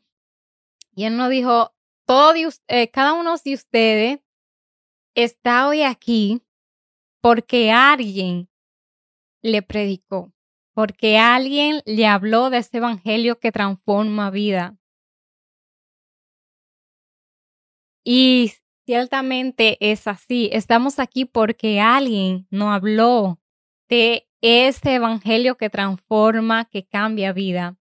y 0.96 1.04
él 1.04 1.16
nos 1.16 1.30
dijo, 1.30 1.72
todo 2.06 2.34
eh, 2.66 2.90
cada 2.90 3.12
uno 3.12 3.36
de 3.36 3.54
ustedes 3.54 4.20
está 5.14 5.68
hoy 5.68 5.82
aquí 5.82 6.42
porque 7.20 7.70
alguien 7.70 8.48
le 9.42 9.62
predicó, 9.62 10.32
porque 10.72 11.18
alguien 11.18 11.82
le 11.86 12.06
habló 12.06 12.50
de 12.50 12.58
ese 12.58 12.78
evangelio 12.78 13.38
que 13.38 13.52
transforma 13.52 14.30
vida. 14.30 14.76
Y 18.04 18.52
ciertamente 18.86 19.78
es 19.80 20.06
así. 20.06 20.50
Estamos 20.52 20.98
aquí 20.98 21.24
porque 21.24 21.80
alguien 21.80 22.46
nos 22.50 22.74
habló 22.74 23.40
de 23.88 24.28
este 24.42 24.94
evangelio 24.96 25.56
que 25.56 25.70
transforma, 25.70 26.66
que 26.66 26.86
cambia 26.86 27.32
vida. 27.32 27.76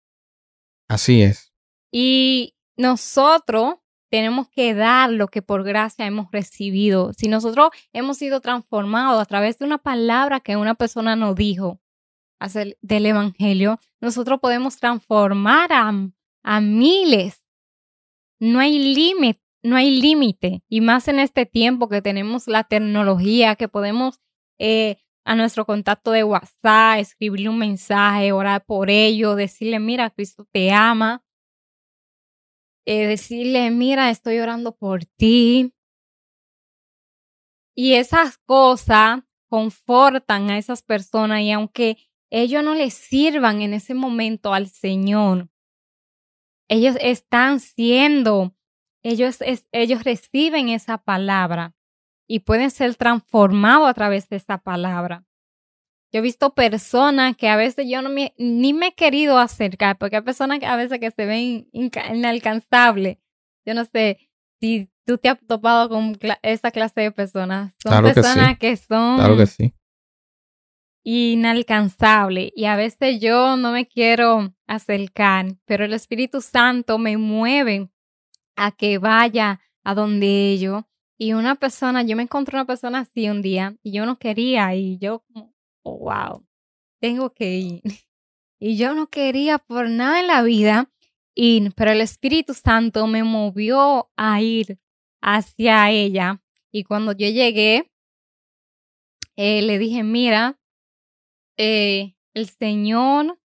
Así 0.88 1.21
es. 1.23 1.51
Y 1.91 2.55
nosotros 2.77 3.75
tenemos 4.12 4.49
que 4.49 4.73
dar 4.73 5.10
lo 5.10 5.27
que 5.27 5.41
por 5.41 5.63
gracia 5.63 6.05
hemos 6.05 6.29
recibido. 6.31 7.13
Si 7.13 7.27
nosotros 7.27 7.69
hemos 7.93 8.17
sido 8.17 8.41
transformados 8.41 9.21
a 9.21 9.25
través 9.25 9.57
de 9.57 9.65
una 9.65 9.77
palabra 9.77 10.39
que 10.41 10.57
una 10.57 10.75
persona 10.75 11.15
nos 11.15 11.36
dijo 11.36 11.79
del 12.81 13.05
evangelio, 13.05 13.79
nosotros 13.99 14.39
podemos 14.39 14.77
transformar 14.77 15.71
a, 15.71 15.93
a 16.43 16.62
miles. 16.62 17.41
No 18.39 18.60
hay 18.60 18.93
límite, 18.93 19.40
no 19.63 19.76
hay 19.76 20.02
límite. 20.02 20.63
Y 20.69 20.82
más 20.82 21.08
en 21.08 21.19
este 21.19 21.45
tiempo 21.45 21.89
que 21.89 22.02
tenemos 22.02 22.47
la 22.47 22.63
tecnología, 22.63 23.56
que 23.56 23.67
podemos 23.67 24.19
eh, 24.60 24.97
a 25.24 25.36
nuestro 25.36 25.65
contacto 25.65 26.12
de 26.12 26.24
WhatsApp, 26.24 27.00
escribirle 27.00 27.50
un 27.50 27.58
mensaje, 27.60 28.32
orar 28.32 28.65
por 28.65 28.89
ello, 28.89 29.36
decirle, 29.36 29.80
mira, 29.80 30.10
Cristo 30.10 30.47
te 30.52 30.71
ama, 30.71 31.24
eh, 32.86 33.06
decirle, 33.08 33.69
mira, 33.71 34.10
estoy 34.10 34.39
orando 34.39 34.76
por 34.76 35.06
ti. 35.06 35.74
Y 37.76 37.93
esas 37.93 38.38
cosas 38.39 39.21
confortan 39.50 40.50
a 40.50 40.58
esas 40.58 40.82
personas 40.82 41.41
y 41.41 41.52
aunque 41.52 41.97
ellos 42.32 42.63
no 42.63 42.74
les 42.74 42.93
sirvan 42.93 43.62
en 43.62 43.74
ese 43.74 43.93
momento 43.93 44.54
al 44.54 44.67
Señor, 44.67 45.50
ellos 46.69 46.95
están 47.02 47.60
siendo, 47.60 48.56
ellos, 49.03 49.39
ellos 49.71 50.03
reciben 50.03 50.69
esa 50.69 50.97
palabra 50.97 51.73
y 52.27 52.39
pueden 52.39 52.71
ser 52.71 52.95
transformados 52.95 53.89
a 53.89 53.93
través 53.93 54.29
de 54.29 54.37
esa 54.37 54.57
palabra. 54.57 55.25
Yo 56.13 56.19
he 56.19 56.21
visto 56.21 56.53
personas 56.53 57.37
que 57.37 57.47
a 57.47 57.55
veces 57.55 57.87
yo 57.89 58.01
no 58.01 58.09
me, 58.09 58.33
ni 58.37 58.73
me 58.73 58.87
he 58.87 58.93
querido 58.93 59.37
acercar, 59.37 59.97
porque 59.97 60.17
hay 60.17 60.21
personas 60.21 60.59
que 60.59 60.65
a 60.65 60.75
veces 60.75 60.99
que 60.99 61.11
se 61.11 61.25
ven 61.25 61.69
inalcanzables. 61.71 63.17
Yo 63.65 63.73
no 63.73 63.85
sé 63.85 64.29
si 64.59 64.89
tú 65.05 65.17
te 65.17 65.29
has 65.29 65.39
topado 65.45 65.89
con 65.89 66.17
esa 66.41 66.71
clase 66.71 67.01
de 67.01 67.11
personas. 67.11 67.73
Son 67.81 68.03
personas 68.03 68.57
que, 68.57 68.75
son 68.75 69.17
claro 69.17 69.37
que 69.37 69.45
sí. 69.45 69.73
inalcanzables 71.03 72.51
y 72.55 72.65
a 72.65 72.75
veces 72.75 73.19
yo 73.19 73.57
no 73.57 73.71
me 73.71 73.87
quiero 73.87 74.53
acercar, 74.67 75.57
pero 75.65 75.85
el 75.85 75.93
Espíritu 75.93 76.41
Santo 76.41 76.97
me 76.97 77.17
mueve 77.17 77.89
a 78.62 78.71
que 78.71 79.00
vaya 79.00 79.60
a 79.84 79.95
donde 79.95 80.52
ellos 80.52 80.84
y 81.17 81.34
una 81.34 81.56
persona, 81.56 82.04
yo 82.04 82.15
me 82.15 82.24
encontré 82.24 82.58
una 82.58 82.65
persona 82.65 83.00
así 83.00 83.28
un 83.28 83.41
día 83.41 83.76
y 83.82 83.91
yo 83.91 84.06
no 84.06 84.19
quería 84.19 84.76
y 84.76 85.00
yo 85.00 85.24
wow, 85.84 86.45
tengo 87.00 87.34
que 87.34 87.58
ir. 87.58 87.82
Y 88.63 88.78
yo 88.78 88.93
no 88.93 89.08
quería 89.08 89.58
por 89.58 89.89
nada 89.89 90.19
en 90.19 90.28
la 90.28 90.43
vida 90.43 90.91
ir, 91.34 91.74
pero 91.76 91.89
el 91.89 92.00
Espíritu 92.00 92.54
Santo 92.54 93.08
me 93.08 93.24
movió 93.24 94.12
a 94.15 94.39
ir 94.39 94.78
hacia 95.19 95.89
ella. 95.89 96.43
Y 96.71 96.84
cuando 96.84 97.13
yo 97.13 97.28
llegué, 97.28 97.91
eh, 99.36 99.63
le 99.63 99.80
dije, 99.80 100.04
mira, 100.04 100.60
eh, 101.58 102.13
el 102.36 102.50
Señor 102.50 103.39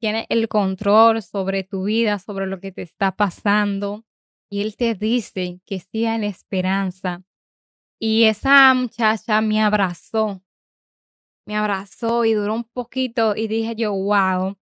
tiene 0.00 0.26
el 0.28 0.48
control 0.48 1.22
sobre 1.22 1.62
tu 1.62 1.84
vida, 1.84 2.18
sobre 2.18 2.48
lo 2.48 2.58
que 2.58 2.72
te 2.72 2.82
está 2.82 3.12
pasando. 3.12 4.04
Y 4.52 4.60
Él 4.60 4.76
te 4.76 4.94
dice 4.94 5.62
que 5.64 5.80
sea 5.80 6.14
en 6.14 6.24
esperanza. 6.24 7.24
Y 7.98 8.24
esa 8.24 8.74
muchacha 8.74 9.40
me 9.40 9.62
abrazó, 9.62 10.42
me 11.46 11.56
abrazó 11.56 12.26
y 12.26 12.34
duró 12.34 12.56
un 12.56 12.64
poquito 12.64 13.34
y 13.34 13.48
dije 13.48 13.74
yo, 13.76 13.94
wow. 13.94 14.58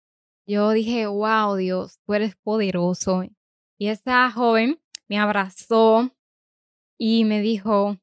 Yo 0.46 0.72
dije, 0.72 1.06
wow, 1.06 1.56
Dios, 1.56 2.00
tú 2.04 2.12
eres 2.12 2.36
poderoso. 2.36 3.22
Y 3.78 3.88
esa 3.88 4.30
joven 4.30 4.78
me 5.08 5.18
abrazó 5.18 6.14
y 6.98 7.24
me 7.24 7.40
dijo, 7.40 7.96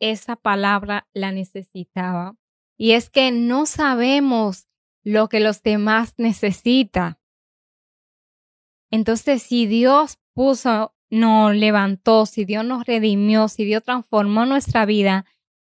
esa 0.00 0.34
palabra 0.34 1.08
la 1.12 1.30
necesitaba. 1.30 2.34
Y 2.76 2.90
es 2.90 3.08
que 3.08 3.30
no 3.30 3.66
sabemos 3.66 4.66
lo 5.04 5.28
que 5.28 5.38
los 5.38 5.62
demás 5.62 6.12
necesitan. 6.16 7.20
Entonces, 8.90 9.44
si 9.44 9.66
Dios 9.66 10.18
puso, 10.34 10.92
nos 11.10 11.54
levantó, 11.54 12.26
si 12.26 12.44
Dios 12.44 12.64
nos 12.64 12.86
redimió, 12.86 13.48
si 13.48 13.64
Dios 13.64 13.82
transformó 13.82 14.46
nuestra 14.46 14.86
vida, 14.86 15.24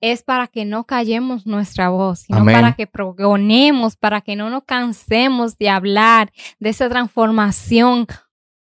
es 0.01 0.23
para 0.23 0.47
que 0.47 0.65
no 0.65 0.85
callemos 0.85 1.47
nuestra 1.47 1.89
voz, 1.89 2.19
sino 2.21 2.45
para 2.45 2.73
que 2.73 2.87
progonemos, 2.87 3.95
para 3.95 4.21
que 4.21 4.35
no 4.35 4.49
nos 4.49 4.63
cansemos 4.63 5.57
de 5.57 5.69
hablar 5.69 6.31
de 6.59 6.69
esa 6.69 6.89
transformación 6.89 8.07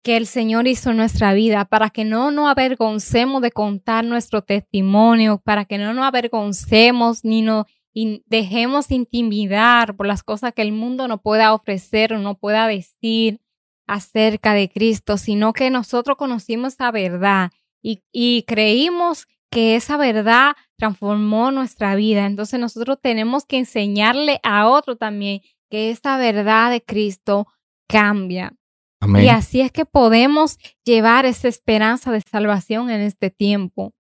que 0.01 0.17
el 0.17 0.25
Señor 0.25 0.67
hizo 0.67 0.91
en 0.91 0.97
nuestra 0.97 1.34
vida, 1.34 1.65
para 1.65 1.89
que 1.89 2.05
no 2.05 2.32
nos 2.32 2.49
avergoncemos 2.49 3.41
de 3.41 3.51
contar 3.51 4.05
nuestro 4.05 4.41
testimonio, 4.41 5.41
para 5.43 5.65
que 5.65 5.77
no 5.77 5.93
nos 5.93 6.05
avergoncemos 6.05 7.23
ni 7.23 7.41
nos 7.41 7.65
dejemos 7.93 8.91
intimidar 8.91 9.95
por 9.95 10.08
las 10.08 10.23
cosas 10.23 10.53
que 10.53 10.62
el 10.62 10.71
mundo 10.71 11.08
no 11.08 11.21
pueda 11.21 11.53
ofrecer 11.53 12.13
o 12.13 12.19
no 12.19 12.36
pueda 12.36 12.67
decir 12.67 13.41
acerca 13.89 14.54
de 14.54 14.69
Cristo, 14.69 15.17
sino 15.17 15.52
que 15.52 15.69
nosotros 15.69 16.15
conocimos 16.15 16.73
esa 16.73 16.91
verdad 16.91 17.52
y, 17.82 18.04
y 18.12 18.43
creímos 18.43 19.28
que 19.52 19.75
esa 19.75 19.97
verdad 19.97 20.54
transformó 20.78 21.52
nuestra 21.52 21.95
vida. 21.95 22.25
Entonces 22.25 22.60
nosotros 22.60 22.99
tenemos 23.02 23.45
que 23.45 23.58
enseñarle 23.58 24.39
a 24.43 24.67
otro 24.67 24.95
también 24.95 25.41
que 25.71 25.89
esta 25.89 26.17
verdad 26.17 26.69
de 26.71 26.84
Cristo 26.84 27.47
cambia. 27.88 28.54
Y 29.02 29.30
así 29.30 29.62
es 29.62 29.71
que 29.71 29.86
podemos 29.86 30.58
llevar 30.84 31.25
esa 31.25 31.47
esperanza 31.47 32.12
de 32.12 32.21
salvación 32.21 32.89
en 32.89 32.99
este 32.99 33.30
tiempo. 33.30 33.93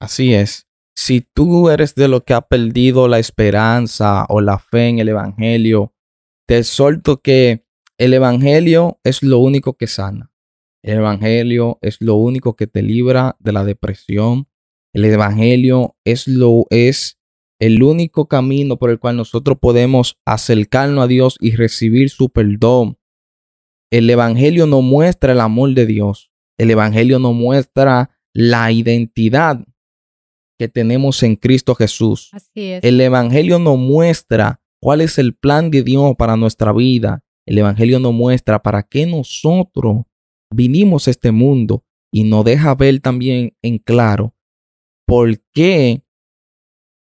Así 0.00 0.32
es. 0.32 0.66
Si 0.96 1.20
tú 1.20 1.68
eres 1.68 1.94
de 1.94 2.08
lo 2.08 2.24
que 2.24 2.32
ha 2.32 2.40
perdido 2.40 3.06
la 3.06 3.18
esperanza 3.18 4.24
o 4.30 4.40
la 4.40 4.58
fe 4.58 4.88
en 4.88 4.98
el 4.98 5.10
Evangelio, 5.10 5.92
te 6.46 6.58
exhorto 6.58 7.20
que 7.20 7.65
el 7.98 8.14
Evangelio 8.14 9.00
es 9.04 9.22
lo 9.22 9.38
único 9.38 9.76
que 9.76 9.86
sana. 9.86 10.30
El 10.82 10.98
Evangelio 10.98 11.78
es 11.82 12.00
lo 12.00 12.14
único 12.14 12.54
que 12.54 12.66
te 12.66 12.82
libra 12.82 13.36
de 13.40 13.52
la 13.52 13.64
depresión. 13.64 14.48
El 14.92 15.04
Evangelio 15.04 15.96
es 16.04 16.28
lo 16.28 16.66
es 16.70 17.18
el 17.58 17.82
único 17.82 18.28
camino 18.28 18.76
por 18.76 18.90
el 18.90 18.98
cual 18.98 19.16
nosotros 19.16 19.58
podemos 19.60 20.18
acercarnos 20.26 21.04
a 21.04 21.06
Dios 21.06 21.36
y 21.40 21.56
recibir 21.56 22.10
su 22.10 22.28
perdón. 22.28 22.98
El 23.90 24.10
Evangelio 24.10 24.66
no 24.66 24.82
muestra 24.82 25.32
el 25.32 25.40
amor 25.40 25.74
de 25.74 25.86
Dios. 25.86 26.30
El 26.58 26.70
Evangelio 26.70 27.18
no 27.18 27.32
muestra 27.32 28.10
la 28.34 28.70
identidad 28.72 29.64
que 30.58 30.68
tenemos 30.68 31.22
en 31.22 31.36
Cristo 31.36 31.74
Jesús. 31.74 32.30
Así 32.32 32.72
es. 32.72 32.84
El 32.84 33.00
Evangelio 33.00 33.58
nos 33.58 33.78
muestra 33.78 34.60
cuál 34.80 35.00
es 35.00 35.18
el 35.18 35.34
plan 35.34 35.70
de 35.70 35.82
Dios 35.82 36.14
para 36.16 36.36
nuestra 36.36 36.72
vida. 36.72 37.24
El 37.46 37.58
Evangelio 37.58 38.00
nos 38.00 38.12
muestra 38.12 38.62
para 38.62 38.82
qué 38.82 39.06
nosotros 39.06 40.02
vinimos 40.50 41.06
a 41.06 41.10
este 41.12 41.30
mundo 41.30 41.84
y 42.12 42.24
nos 42.24 42.44
deja 42.44 42.74
ver 42.74 43.00
también 43.00 43.56
en 43.62 43.78
claro 43.78 44.34
por 45.06 45.38
qué 45.52 46.04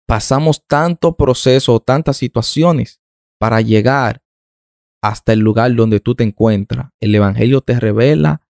pasamos 0.08 0.66
tanto 0.68 1.18
proceso, 1.18 1.80
tantas 1.80 2.18
situaciones 2.18 3.02
para 3.40 3.62
llegar 3.62 4.22
hasta 5.02 5.34
el 5.34 5.40
lugar 5.40 5.74
donde 5.76 6.00
tú 6.00 6.16
te 6.16 6.24
encuentras. 6.24 6.90
El 7.00 7.14
Evangelio 7.16 7.62
te 7.62 7.80
revela 7.80 8.48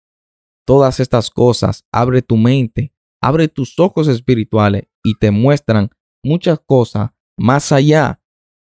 todas 0.66 1.00
estas 1.00 1.30
cosas, 1.30 1.84
abre 1.92 2.22
tu 2.22 2.36
mente, 2.36 2.94
abre 3.20 3.48
tus 3.48 3.78
ojos 3.78 4.08
espirituales 4.08 4.84
y 5.02 5.18
te 5.18 5.30
muestran 5.30 5.90
muchas 6.22 6.60
cosas 6.60 7.10
más 7.38 7.72
allá 7.72 8.20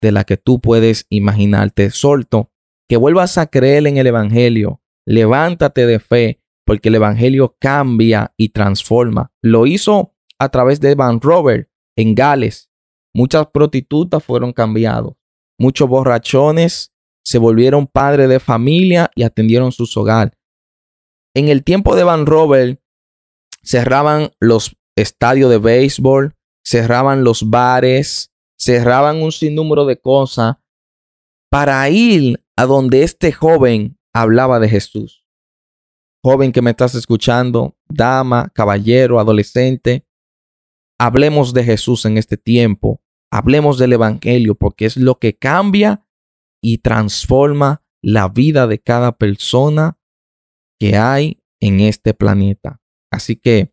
de 0.00 0.12
la 0.12 0.24
que 0.24 0.36
tú 0.36 0.60
puedes 0.60 1.06
imaginarte. 1.10 1.90
Solto, 1.90 2.50
que 2.90 2.96
vuelvas 2.96 3.38
a 3.38 3.46
creer 3.46 3.86
en 3.86 3.98
el 3.98 4.08
Evangelio. 4.08 4.82
Levántate 5.06 5.86
de 5.86 6.00
fe, 6.00 6.42
porque 6.66 6.88
el 6.88 6.96
Evangelio 6.96 7.56
cambia 7.60 8.34
y 8.36 8.48
transforma. 8.48 9.30
Lo 9.42 9.68
hizo 9.68 10.16
a 10.40 10.48
través 10.48 10.80
de 10.80 10.96
Van 10.96 11.20
Robert 11.20 11.70
en 11.96 12.16
Gales. 12.16 12.68
Muchas 13.14 13.46
prostitutas 13.46 14.24
fueron 14.24 14.52
cambiados. 14.52 15.14
Muchos 15.56 15.88
borrachones 15.88 16.92
se 17.24 17.38
volvieron 17.38 17.86
padres 17.86 18.28
de 18.28 18.40
familia 18.40 19.08
y 19.14 19.22
atendieron 19.22 19.70
sus 19.70 19.96
hogares. 19.96 20.36
En 21.32 21.48
el 21.48 21.62
tiempo 21.62 21.94
de 21.94 22.02
Van 22.02 22.26
Robert, 22.26 22.80
cerraban 23.62 24.32
los 24.40 24.76
estadio 24.96 25.48
de 25.48 25.58
béisbol, 25.58 26.34
cerraban 26.66 27.22
los 27.22 27.50
bares, 27.50 28.32
cerraban 28.58 29.22
un 29.22 29.30
sinnúmero 29.30 29.86
de 29.86 29.96
cosas 29.96 30.56
para 31.52 31.88
ir 31.88 32.42
a 32.60 32.66
donde 32.66 33.02
este 33.02 33.32
joven 33.32 33.98
hablaba 34.12 34.60
de 34.60 34.68
Jesús. 34.68 35.24
Joven 36.22 36.52
que 36.52 36.60
me 36.60 36.70
estás 36.70 36.94
escuchando, 36.94 37.78
dama, 37.88 38.50
caballero, 38.54 39.18
adolescente, 39.18 40.06
hablemos 40.98 41.54
de 41.54 41.64
Jesús 41.64 42.04
en 42.04 42.18
este 42.18 42.36
tiempo, 42.36 43.02
hablemos 43.32 43.78
del 43.78 43.94
Evangelio, 43.94 44.54
porque 44.54 44.84
es 44.84 44.98
lo 44.98 45.18
que 45.18 45.38
cambia 45.38 46.06
y 46.62 46.78
transforma 46.78 47.82
la 48.02 48.28
vida 48.28 48.66
de 48.66 48.78
cada 48.78 49.16
persona 49.16 49.98
que 50.78 50.98
hay 50.98 51.42
en 51.60 51.80
este 51.80 52.12
planeta. 52.12 52.82
Así 53.10 53.36
que 53.36 53.72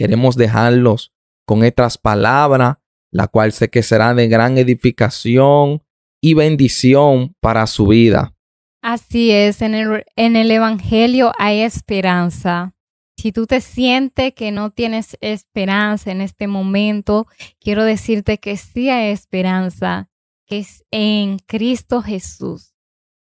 Queremos 0.00 0.34
dejarlos 0.34 1.12
con 1.46 1.62
estas 1.62 1.98
palabras, 1.98 2.78
la 3.12 3.28
cual 3.28 3.52
sé 3.52 3.68
que 3.68 3.82
será 3.82 4.14
de 4.14 4.28
gran 4.28 4.56
edificación 4.56 5.82
y 6.20 6.34
bendición 6.34 7.34
para 7.40 7.66
su 7.66 7.88
vida. 7.88 8.34
Así 8.82 9.30
es, 9.30 9.62
en 9.62 9.74
el, 9.74 10.04
en 10.16 10.36
el 10.36 10.50
Evangelio 10.50 11.32
hay 11.38 11.60
esperanza. 11.60 12.74
Si 13.18 13.32
tú 13.32 13.46
te 13.46 13.60
sientes 13.60 14.32
que 14.32 14.50
no 14.50 14.70
tienes 14.70 15.18
esperanza 15.20 16.10
en 16.10 16.22
este 16.22 16.46
momento, 16.46 17.26
quiero 17.60 17.84
decirte 17.84 18.38
que 18.38 18.56
sí 18.56 18.88
hay 18.88 19.10
esperanza, 19.10 20.08
que 20.46 20.60
es 20.60 20.84
en 20.90 21.38
Cristo 21.40 22.00
Jesús. 22.00 22.74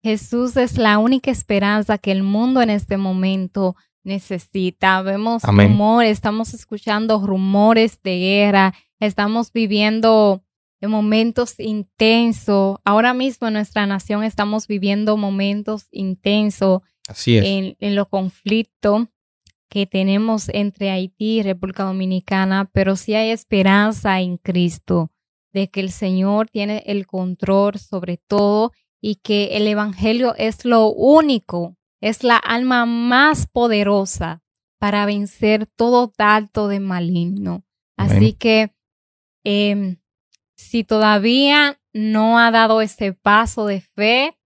Jesús 0.01 0.55
es 0.57 0.77
la 0.77 0.97
única 0.99 1.31
esperanza 1.31 1.97
que 1.97 2.11
el 2.11 2.23
mundo 2.23 2.61
en 2.61 2.69
este 2.69 2.97
momento 2.97 3.75
necesita. 4.03 5.01
Vemos 5.01 5.43
rumores, 5.43 6.11
estamos 6.11 6.53
escuchando 6.53 7.25
rumores 7.25 8.01
de 8.03 8.19
guerra, 8.19 8.73
estamos 8.99 9.51
viviendo 9.51 10.42
momentos 10.87 11.55
intensos. 11.59 12.77
Ahora 12.83 13.13
mismo 13.13 13.47
en 13.47 13.53
nuestra 13.55 13.85
nación 13.85 14.23
estamos 14.23 14.67
viviendo 14.67 15.17
momentos 15.17 15.87
intensos 15.91 16.81
Así 17.07 17.37
En, 17.37 17.75
en 17.79 17.95
los 17.95 18.07
conflictos 18.07 19.07
que 19.69 19.85
tenemos 19.85 20.49
entre 20.49 20.89
Haití 20.89 21.39
y 21.39 21.43
República 21.43 21.83
Dominicana, 21.83 22.69
pero 22.71 22.95
sí 22.95 23.13
hay 23.15 23.31
esperanza 23.31 24.21
en 24.21 24.37
Cristo 24.37 25.11
de 25.51 25.67
que 25.67 25.81
el 25.81 25.91
Señor 25.91 26.49
tiene 26.49 26.83
el 26.85 27.05
control 27.05 27.77
sobre 27.77 28.17
todo 28.17 28.71
y 29.01 29.15
que 29.15 29.57
el 29.57 29.67
Evangelio 29.67 30.33
es 30.37 30.63
lo 30.63 30.87
único 30.87 31.75
es 32.03 32.25
la 32.25 32.35
alma 32.35 32.85
más 32.85 33.47
poderosa 33.47 34.43
para 34.77 35.05
vencer 35.05 35.67
todo 35.67 36.11
dato 36.17 36.67
de 36.67 36.81
maligno. 36.81 37.63
Así 37.95 38.33
que 38.33 38.75
em, 39.45 39.99
si 40.63 40.83
todavía 40.83 41.79
no 41.93 42.39
ha 42.39 42.51
dado 42.51 42.81
ese 42.81 43.13
paso 43.13 43.65
de 43.65 43.81
fe, 43.81 44.37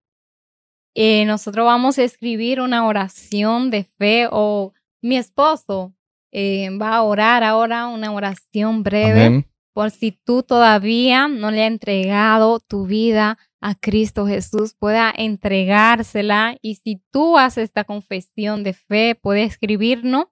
eh, 0.95 1.25
nosotros 1.25 1.65
vamos 1.65 1.97
a 1.97 2.03
escribir 2.03 2.59
una 2.59 2.85
oración 2.85 3.69
de 3.69 3.83
fe 3.83 4.27
o 4.31 4.73
mi 5.01 5.17
esposo 5.17 5.93
eh, 6.31 6.69
va 6.77 6.95
a 6.95 7.03
orar 7.03 7.43
ahora 7.43 7.87
una 7.87 8.11
oración 8.11 8.83
breve 8.83 9.47
por 9.73 9.91
si 9.91 10.11
tú 10.11 10.41
todavía 10.41 11.27
no 11.27 11.51
le 11.51 11.63
has 11.63 11.71
entregado 11.71 12.59
tu 12.59 12.87
vida 12.87 13.37
a 13.61 13.75
Cristo 13.75 14.25
Jesús, 14.25 14.73
pueda 14.73 15.13
entregársela. 15.15 16.57
Y 16.63 16.75
si 16.75 17.01
tú 17.11 17.37
haces 17.37 17.65
esta 17.65 17.83
confesión 17.83 18.63
de 18.63 18.73
fe, 18.73 19.13
puedes 19.13 19.51
escribirnos 19.51 20.25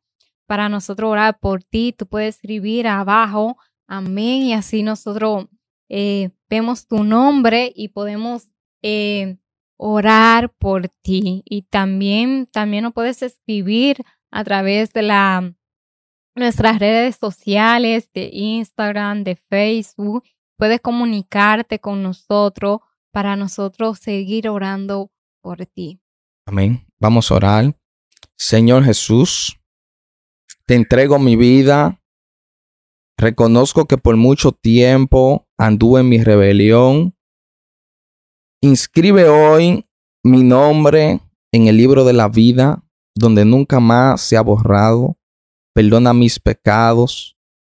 para 0.48 0.68
nosotros 0.68 1.12
orar 1.12 1.40
por 1.40 1.64
ti. 1.64 1.94
Tú 1.96 2.08
puedes 2.08 2.38
escribir 2.38 2.88
abajo, 2.88 3.58
amén, 3.88 4.44
y 4.44 4.54
así 4.54 4.82
nosotros 4.82 5.46
eh, 5.90 6.32
vemos 6.50 6.88
tu 6.88 7.04
nombre 7.04 7.72
y 7.76 7.90
podemos 7.90 8.48
eh, 8.82 9.38
orar 9.78 10.54
por 10.54 10.90
ti. 11.02 11.44
Y 11.46 11.64
también, 11.64 12.48
también 12.52 12.84
nos 12.84 12.94
puedes 12.94 13.22
escribir 13.22 13.98
a 14.32 14.44
través 14.44 14.94
de 14.94 15.02
la, 15.04 15.54
nuestras 16.36 16.80
redes 16.80 17.16
sociales, 17.16 18.10
de 18.14 18.30
Instagram, 18.32 19.24
de 19.24 19.36
Facebook. 19.36 20.24
Puedes 20.58 20.82
comunicarte 20.82 21.80
con 21.80 22.04
nosotros 22.04 22.80
para 23.12 23.36
nosotros 23.36 24.00
seguir 24.00 24.50
orando 24.50 25.12
por 25.42 25.66
ti. 25.66 26.00
Amén. 26.46 26.86
Vamos 27.00 27.32
a 27.32 27.36
orar. 27.36 27.78
Señor 28.38 28.84
Jesús, 28.84 29.58
te 30.66 30.76
entrego 30.76 31.20
mi 31.20 31.36
vida. 31.36 32.02
Reconozco 33.18 33.86
que 33.86 33.98
por 33.98 34.18
mucho 34.18 34.52
tiempo 34.52 35.45
anduve 35.58 36.02
en 36.02 36.10
mi 36.10 36.24
rebelión. 36.24 37.16
Inscribe 38.62 39.28
hoy 39.30 39.86
mi 40.24 40.44
nombre 40.44 41.20
en 41.52 41.68
el 41.68 41.78
libro 41.78 42.04
de 42.04 42.14
la 42.14 42.28
vida, 42.28 42.84
donde 43.16 43.46
nunca 43.46 43.80
más 43.80 44.22
se 44.22 44.38
ha 44.38 44.42
borrado. 44.42 45.18
Perdona 45.74 46.14
mis 46.14 46.40
pecados. 46.40 47.38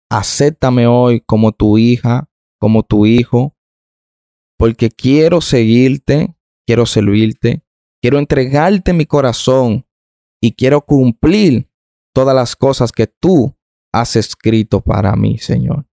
Acéptame 0.10 0.88
hoy 0.88 1.20
como 1.22 1.52
tu 1.52 1.78
hija, 1.78 2.30
como 2.60 2.84
tu 2.84 3.06
hijo, 3.06 3.56
porque 4.58 4.90
quiero 4.90 5.42
seguirte, 5.42 6.36
quiero 6.66 6.86
servirte, 6.86 7.64
quiero 8.02 8.18
entregarte 8.18 8.94
mi 8.94 9.06
corazón 9.06 9.86
y 10.42 10.54
quiero 10.54 10.82
cumplir 10.82 11.70
todas 12.14 12.36
las 12.36 12.56
cosas 12.56 12.92
que 12.92 13.08
tú 13.08 13.56
has 13.94 14.16
escrito 14.16 14.82
para 14.82 15.16
mí, 15.16 15.38
Señor. 15.38 15.86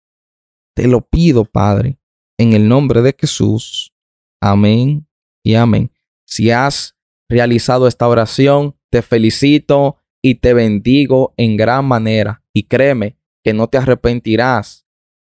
Te 0.74 0.88
lo 0.88 1.02
pido, 1.02 1.44
Padre, 1.44 1.98
en 2.38 2.54
el 2.54 2.68
nombre 2.68 3.02
de 3.02 3.14
Jesús. 3.18 3.92
Amén 4.40 5.06
y 5.44 5.54
amén. 5.54 5.92
Si 6.26 6.50
has 6.50 6.96
realizado 7.28 7.86
esta 7.86 8.08
oración, 8.08 8.76
te 8.90 9.02
felicito 9.02 9.96
y 10.22 10.36
te 10.36 10.54
bendigo 10.54 11.34
en 11.36 11.56
gran 11.56 11.84
manera. 11.84 12.42
Y 12.54 12.64
créeme 12.64 13.16
que 13.44 13.52
no 13.52 13.68
te 13.68 13.78
arrepentirás 13.78 14.86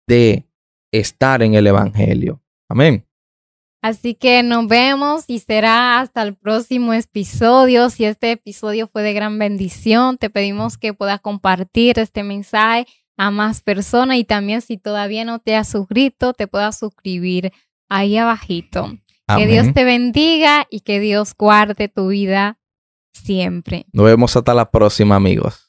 de 0.07 0.47
estar 0.91 1.41
en 1.41 1.55
el 1.55 1.67
Evangelio. 1.67 2.41
Amén. 2.69 3.05
Así 3.81 4.15
que 4.15 4.41
nos 4.41 4.67
vemos 4.67 5.25
y 5.27 5.39
será 5.39 5.99
hasta 5.99 6.23
el 6.23 6.35
próximo 6.35 6.93
episodio. 6.93 7.89
Si 7.89 8.05
este 8.05 8.31
episodio 8.31 8.87
fue 8.87 9.03
de 9.03 9.13
gran 9.13 9.37
bendición, 9.37 10.17
te 10.17 10.29
pedimos 10.29 10.77
que 10.77 10.93
puedas 10.93 11.19
compartir 11.21 11.99
este 11.99 12.23
mensaje 12.23 12.87
a 13.17 13.31
más 13.31 13.61
personas 13.61 14.17
y 14.17 14.23
también 14.23 14.61
si 14.61 14.77
todavía 14.77 15.25
no 15.25 15.39
te 15.39 15.55
has 15.55 15.69
suscrito, 15.69 16.33
te 16.33 16.47
puedas 16.47 16.77
suscribir 16.77 17.51
ahí 17.89 18.17
abajito. 18.17 18.97
Que 19.37 19.47
Dios 19.47 19.73
te 19.73 19.83
bendiga 19.83 20.67
y 20.69 20.81
que 20.81 20.99
Dios 20.99 21.33
guarde 21.35 21.87
tu 21.87 22.09
vida 22.09 22.59
siempre. 23.11 23.87
Nos 23.91 24.05
vemos 24.05 24.35
hasta 24.35 24.53
la 24.53 24.69
próxima, 24.69 25.15
amigos. 25.15 25.64